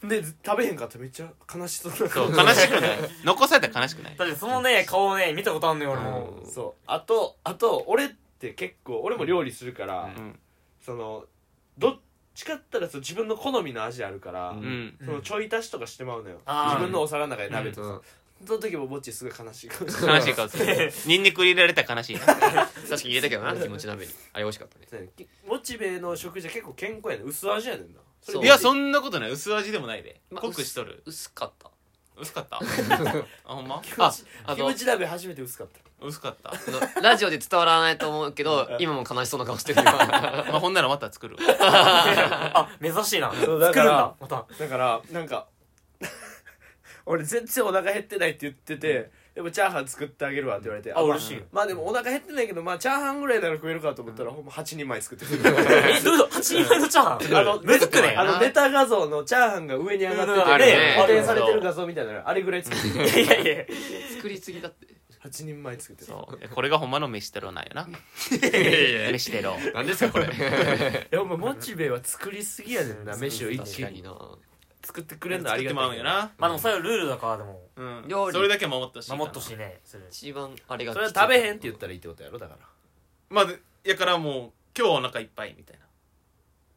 [0.02, 0.10] な。
[0.10, 1.92] で食べへんかったらめっちゃ悲しそう。
[1.92, 3.00] なそう悲しくない。
[3.24, 4.16] 残されたら悲しくない。
[4.18, 6.44] だってそのね顔をね見たことあんのよ俺も。
[6.46, 6.84] そう。
[6.88, 10.39] あとあと俺って結構俺も料理するから、うん。
[10.86, 11.26] その
[11.78, 12.00] どっ
[12.36, 14.98] ちかったらその自分の好みの味あるから、ううん。
[15.06, 16.42] そのちょい足しとかしてまうのよ。
[16.46, 16.70] あー。
[16.72, 18.02] 自分のお皿の中で鍋とか、うん
[18.46, 22.22] その時もぼっちすごい悲しい顔悲しい顔するニンニク入れられたら悲しいな。
[22.26, 22.46] 確か
[22.96, 23.56] に入れたけどな。
[23.56, 24.88] キムチ鍋にあれ美味しかったね。
[24.89, 25.10] そう
[25.48, 29.32] モチベの食事は結構健康やねん薄味やねんなれそういやそんなことない。
[29.32, 30.19] 薄味でもないで。
[30.30, 31.04] まあ濃くしとる。
[31.06, 31.69] 薄かった。
[32.17, 32.58] 薄かった？
[32.60, 33.82] あほんま？
[33.98, 34.13] あ
[34.46, 35.80] あのキムチ鍋初めて薄かった。
[36.06, 36.52] 薄かった。
[36.52, 36.54] あ
[36.98, 43.32] のラジオで伝わらないと思うけど今も悲しそうな顔してる今 まあほんならまた作る あ目指しいな。
[43.34, 44.15] そう作るんだ。
[44.19, 44.46] また。
[44.60, 45.48] だからなんか
[47.06, 51.38] 俺全然お腹減ってないって言ってて、でもチャーハン作ってあげるわって言われてまあ嬉しい。
[51.38, 55.42] よまあでもお腹減ってないけどまあチャーハンぐらいなら食えるかと思ったら、ほんま8人前作ってる。
[55.42, 57.38] えどういうこと？8人前のチャーハン？
[57.38, 60.28] あのむずくねあのネタ画像のチャーハンが上に上がっ
[60.60, 60.96] てて、ね。
[60.98, 63.24] 固定されてる画像みたいなのあれぐらい作ってる。
[63.24, 63.66] いやいやいや
[64.16, 64.88] 作りすぎだって。
[65.24, 66.08] 8人前作ってる。
[66.08, 66.50] そう。
[66.50, 67.88] これがほんまの飯テロなんよな。
[69.12, 69.56] 飯テロ。
[69.74, 70.26] 何ですかこれ。
[70.30, 70.30] い
[71.12, 74.04] やお前モチベは作りすぎやねんな飯を一気に
[74.84, 76.32] 作ってくれんのあ作ってりがたいまうんよな。
[76.38, 77.62] まあでもそれはルールだからでも。
[77.78, 78.06] うん。
[78.08, 78.34] 料理。
[78.34, 79.12] それだけは守ってほし。
[79.12, 80.04] 守ってほしいねそれ。
[80.10, 82.60] 一番あれがそれは食べへんって言ったらいいってことやろだから。
[83.30, 85.86] まあでやからもう今日お腹いっぱいみたいな。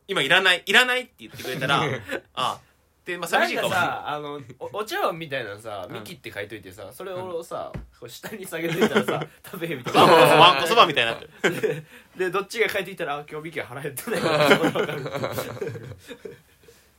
[0.08, 1.90] 今いらないいらないって言ってくれたら あ
[2.34, 2.60] あ
[3.04, 3.68] でまあ寂しいかも。
[3.68, 5.94] しれないかさあのおお茶碗みたいなのさうん。
[5.94, 10.02] ミキって書いといてさそれをさこう下に下げといたらさ 食べへんみたいな。
[10.04, 11.86] ワンコそばみたいになってる。
[12.16, 15.02] でどっちが帰ってきたらあ今日ミキは腹減ってないから分かる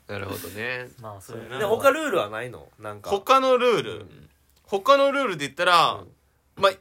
[0.08, 0.88] なるほどね。
[1.02, 2.68] まあそれで他ルールはないの？
[2.80, 3.10] なんか。
[3.10, 4.06] 他のルール、
[4.64, 6.00] 他のルールで言ったら、
[6.56, 6.72] まあ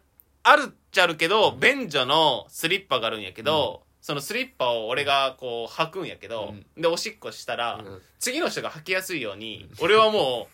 [0.45, 8.01] あるっちゃあるけど、便所のスリッパがあるんやけど、そのスリッパを俺がこう履くんやけど、でおしっこしたら、うん。
[8.21, 10.47] 次の人が履きやすいように、俺はも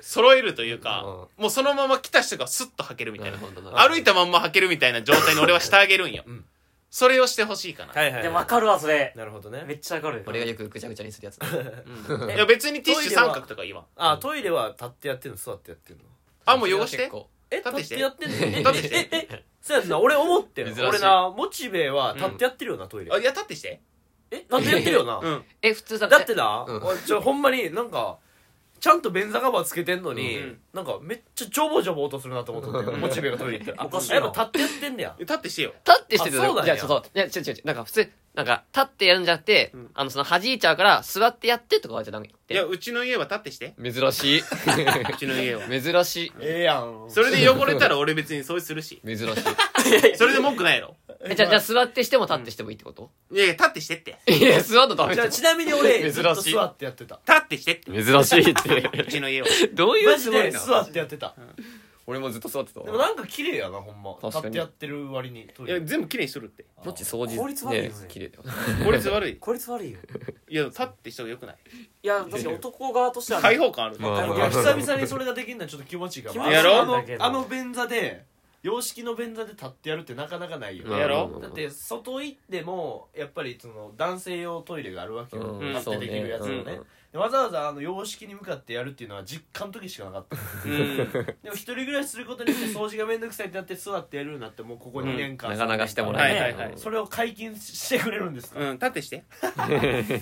[0.00, 3.36] う揃えるというか、もうそのまま来た人がスッと履けるみたいな。
[3.36, 3.70] なるほどな。
[3.70, 6.44] るほど歩いたまんま履けるみたいな状態に俺はしてあげるんよ、ん
[6.96, 9.12] それをしてほしいかな、はいはいでも分かるわそれ。
[9.16, 9.64] なるほどね。
[9.68, 11.46] めっちゃ分かる俺がよくぐちゃぐちゃにするやつだ。
[12.34, 13.84] いや別にティッシュ三角とかいいわ。
[13.96, 15.36] あトイレは立ってやってんの？
[15.36, 16.04] 座ってやってんの？
[16.46, 17.12] あもう汚して。
[17.50, 18.36] え立ってやってんの？
[18.38, 18.96] え立ってして。
[19.12, 19.98] ええそうやんな。
[19.98, 20.86] 俺思ってん珍しい。
[20.86, 23.12] 俺なモチベは立ってやってるよなトイレ。
[23.12, 23.82] あいや立ってして。
[24.30, 25.18] え立ってやってるよな？
[25.18, 25.44] うん。
[25.60, 26.82] え普通さだってな、うん。
[26.82, 28.16] 俺ちょほんまになんか
[28.86, 30.58] ちゃんと便座カバーつけてんのに、うん。
[30.72, 33.74] なんかめっちゃジョボジョボ音するなと思ってモチベがトイレ行って。
[33.76, 34.16] あ おかしいな。
[34.18, 35.16] やっぱ立ってやってんねや。
[35.18, 35.74] 立ってしてよ。
[35.84, 36.74] 立ってしてあそうなんや。
[36.74, 39.90] いやそうそういや違う違う違うなんか普通なんか立ってやるんじゃなくて、ん。
[39.92, 43.74] あのその弾いちゃうから座ってやってとかはじゃなくいやてうちの家は立ってして。
[43.82, 44.38] 珍しい。
[44.38, 44.44] う
[45.18, 45.62] ちの家は。
[45.68, 46.32] 珍しい。
[46.40, 47.06] ええやん。
[47.08, 49.02] それで汚れたら俺別に掃除するし。
[49.04, 49.26] 珍しい。
[50.16, 54.18] それで文句ないやろえじゃあじゃあ座ってしても立ってしてもいいってこと、いやいや立ってしてって。
[54.32, 56.12] いや座んのダメじゃあじゃんちなみに俺珍しい。
[56.12, 57.20] ずっと座ってやってた。
[57.26, 57.90] 立ってしてって。
[57.90, 59.00] 珍しいって。
[59.00, 61.34] うちの家は どういうマジつもりな座ってやってた。
[62.08, 64.14] 俺もずっと座ってたでもなんか綺麗やなほんま。
[64.14, 64.32] 確かに。
[64.34, 65.78] 立ってやってる割にトイレ。
[65.78, 66.64] いや全部きれいにしとるって。
[66.84, 67.90] もっち掃除効率悪いよね。
[68.06, 68.44] 綺麗だよ
[68.84, 69.36] 効率悪い。
[69.40, 69.98] 効率悪いよ。
[70.48, 71.56] いや立ってした方がよくない？
[72.04, 73.42] いや確かに男側としてはね。
[73.42, 73.96] 開放感ある。
[73.98, 78.24] まあいや久々にそれができるのはちょっと気持ちいいかも気持ちいいやろあのだけどあの便座で
[78.66, 80.98] 洋式の便座で立ってやるってなかなかないようん。
[80.98, 81.38] やろ？
[81.40, 85.72] だって外行ってもやっぱりその男性用トイレがあるわけよ、うん。
[85.72, 86.80] 立ってできるやつもね、そうね
[87.12, 90.36] でわざわざあの洋式に向かってやるっていうのは実家の時しかなかった。
[90.68, 90.96] うん。
[90.96, 96.50] でも一人暮らしすることによって掃除が面倒くさいってなって座ってやるようになってもうここ2年間、なかなかしてもらはえない。
[96.50, 96.76] いはいはい。
[96.76, 98.72] それを解禁してくれるんですか、うん。
[98.72, 99.22] 立ってして。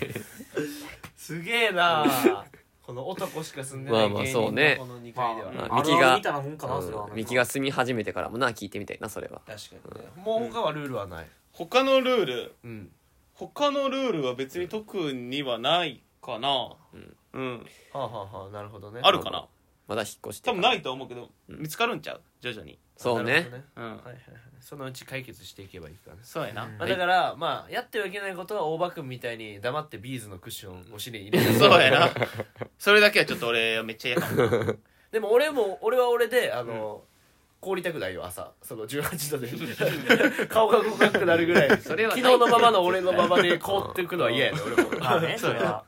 [1.16, 2.04] すげえな
[2.86, 4.76] この男しか住んでないまあまあ芸人そうね。
[4.76, 7.04] のこの2階では、まあるミキがあるみたいなもんかなそれは。
[7.06, 9.40] うんミキが住み始めてからもな聞いてみたいなそれは。
[9.46, 10.08] 確かにね。
[10.22, 11.26] もう他はルールはない。
[11.52, 12.54] 他のルール。
[12.64, 12.90] うん。
[13.32, 16.76] 他のルールは別に特にはないかな。
[17.32, 19.00] うん、はあはあはあなるほどね。
[19.02, 19.46] あるかな？
[19.88, 22.20] まだ引っ越して多分ないと思うけど見つかるんちゃう？
[22.40, 22.78] 徐々に。
[22.96, 23.32] そうね。
[23.32, 23.90] なるほどうん。
[23.90, 24.16] はいはいはい
[24.64, 26.14] そのうち解決していけばいいから。
[26.16, 26.78] ねそうやな、うん。
[26.78, 32.10] まあ、だから、まあやってはいけないことは大場君みたいに黙ってビーズのクッションお尻に入れる そうやな。
[32.78, 34.76] それだけはちょっと俺めっちゃ嫌かも
[35.12, 37.04] でも俺も俺は俺であの、
[37.60, 38.52] 凍りたくないよ朝。
[38.62, 40.46] その18度で。
[40.48, 41.78] 顔が動かなくなるぐらい。
[41.82, 44.98] それは昨日のままの俺のままで凍っていくのは嫌やね俺も。
[44.98, 45.84] まあねそれは。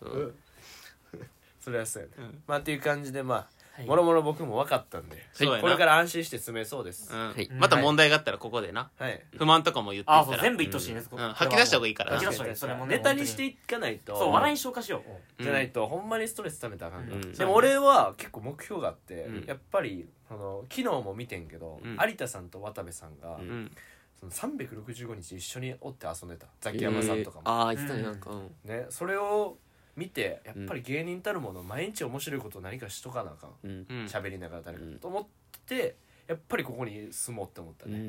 [1.60, 2.42] それはそうやね、うん。
[2.46, 3.86] まあっていう感じでまあはい。
[3.86, 5.60] もろもろ僕も分かったんでそうやな。
[5.60, 7.28] これから安心して住めそうです、うん。
[7.28, 7.48] はい。
[7.52, 8.90] また問題があったらここでな。
[8.98, 9.22] はい。
[9.36, 10.42] 不満とかも言っていったら。
[10.42, 11.18] 全部言ってほしいねうん。
[11.34, 12.12] 吐き出した方がいいから。
[12.12, 12.56] な吐き出した方がいい。
[12.56, 14.18] それもねネタにしていかないと。
[14.18, 15.02] そう笑いに消化しよ
[15.38, 15.42] う。
[15.42, 17.32] じゃないとほんまにストレス溜めたらあかんから、うん。
[17.32, 19.44] でも俺は結構目標があって、うん。
[19.46, 21.98] やっぱりあの昨日も見てんけど、うん。
[22.00, 23.70] 有田さんと渡部さんが、うん。
[24.18, 26.46] その365日一緒におって遊んでた。
[26.60, 27.52] ザキヤマさんとかも、えー。
[27.52, 28.30] ああ言ってたねなんか。
[28.30, 28.50] うん。
[28.64, 29.58] ね、それを
[29.96, 33.50] 見てやっぱり芸人たるもの毎日面白いことを何かしとかなあかん。
[33.64, 33.86] うん。
[33.88, 34.98] うん喋、りながら誰かうん。
[34.98, 35.26] と思っ
[35.66, 35.96] て
[36.28, 38.00] やっぱりここに住もうって思ったうね、ん。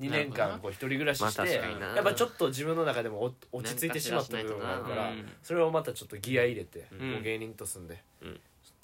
[0.00, 1.94] 2年間こう一人暮らしまあして、確かにな。
[1.94, 5.32] やっぱちょっと自分の中でもお落ち着いてしまった部分があるから、うん。
[5.42, 7.12] それをまたちょっとギア入れて、うん。
[7.12, 8.34] もう芸人と住んで、うん。
[8.34, 8.36] ち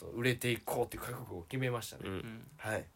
[0.03, 2.13] ょっと売れていこうっていう覚悟を決めましたね、うん。
[2.13, 2.79] うんはい。
[2.79, 2.87] だか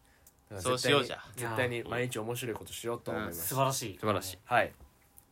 [0.55, 1.21] らそうしようじゃ。
[1.35, 3.97] 絶対に絶対に毎日面白いことしようと思いました、素晴らしい。
[3.99, 4.37] 素晴らしい。
[4.45, 4.73] はい。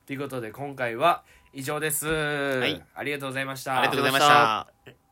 [0.06, 1.24] ということで今回は
[1.56, 2.06] 以上です、
[2.68, 2.84] い。
[2.94, 3.80] ありがとうございました。
[3.80, 5.05] ありがとうございました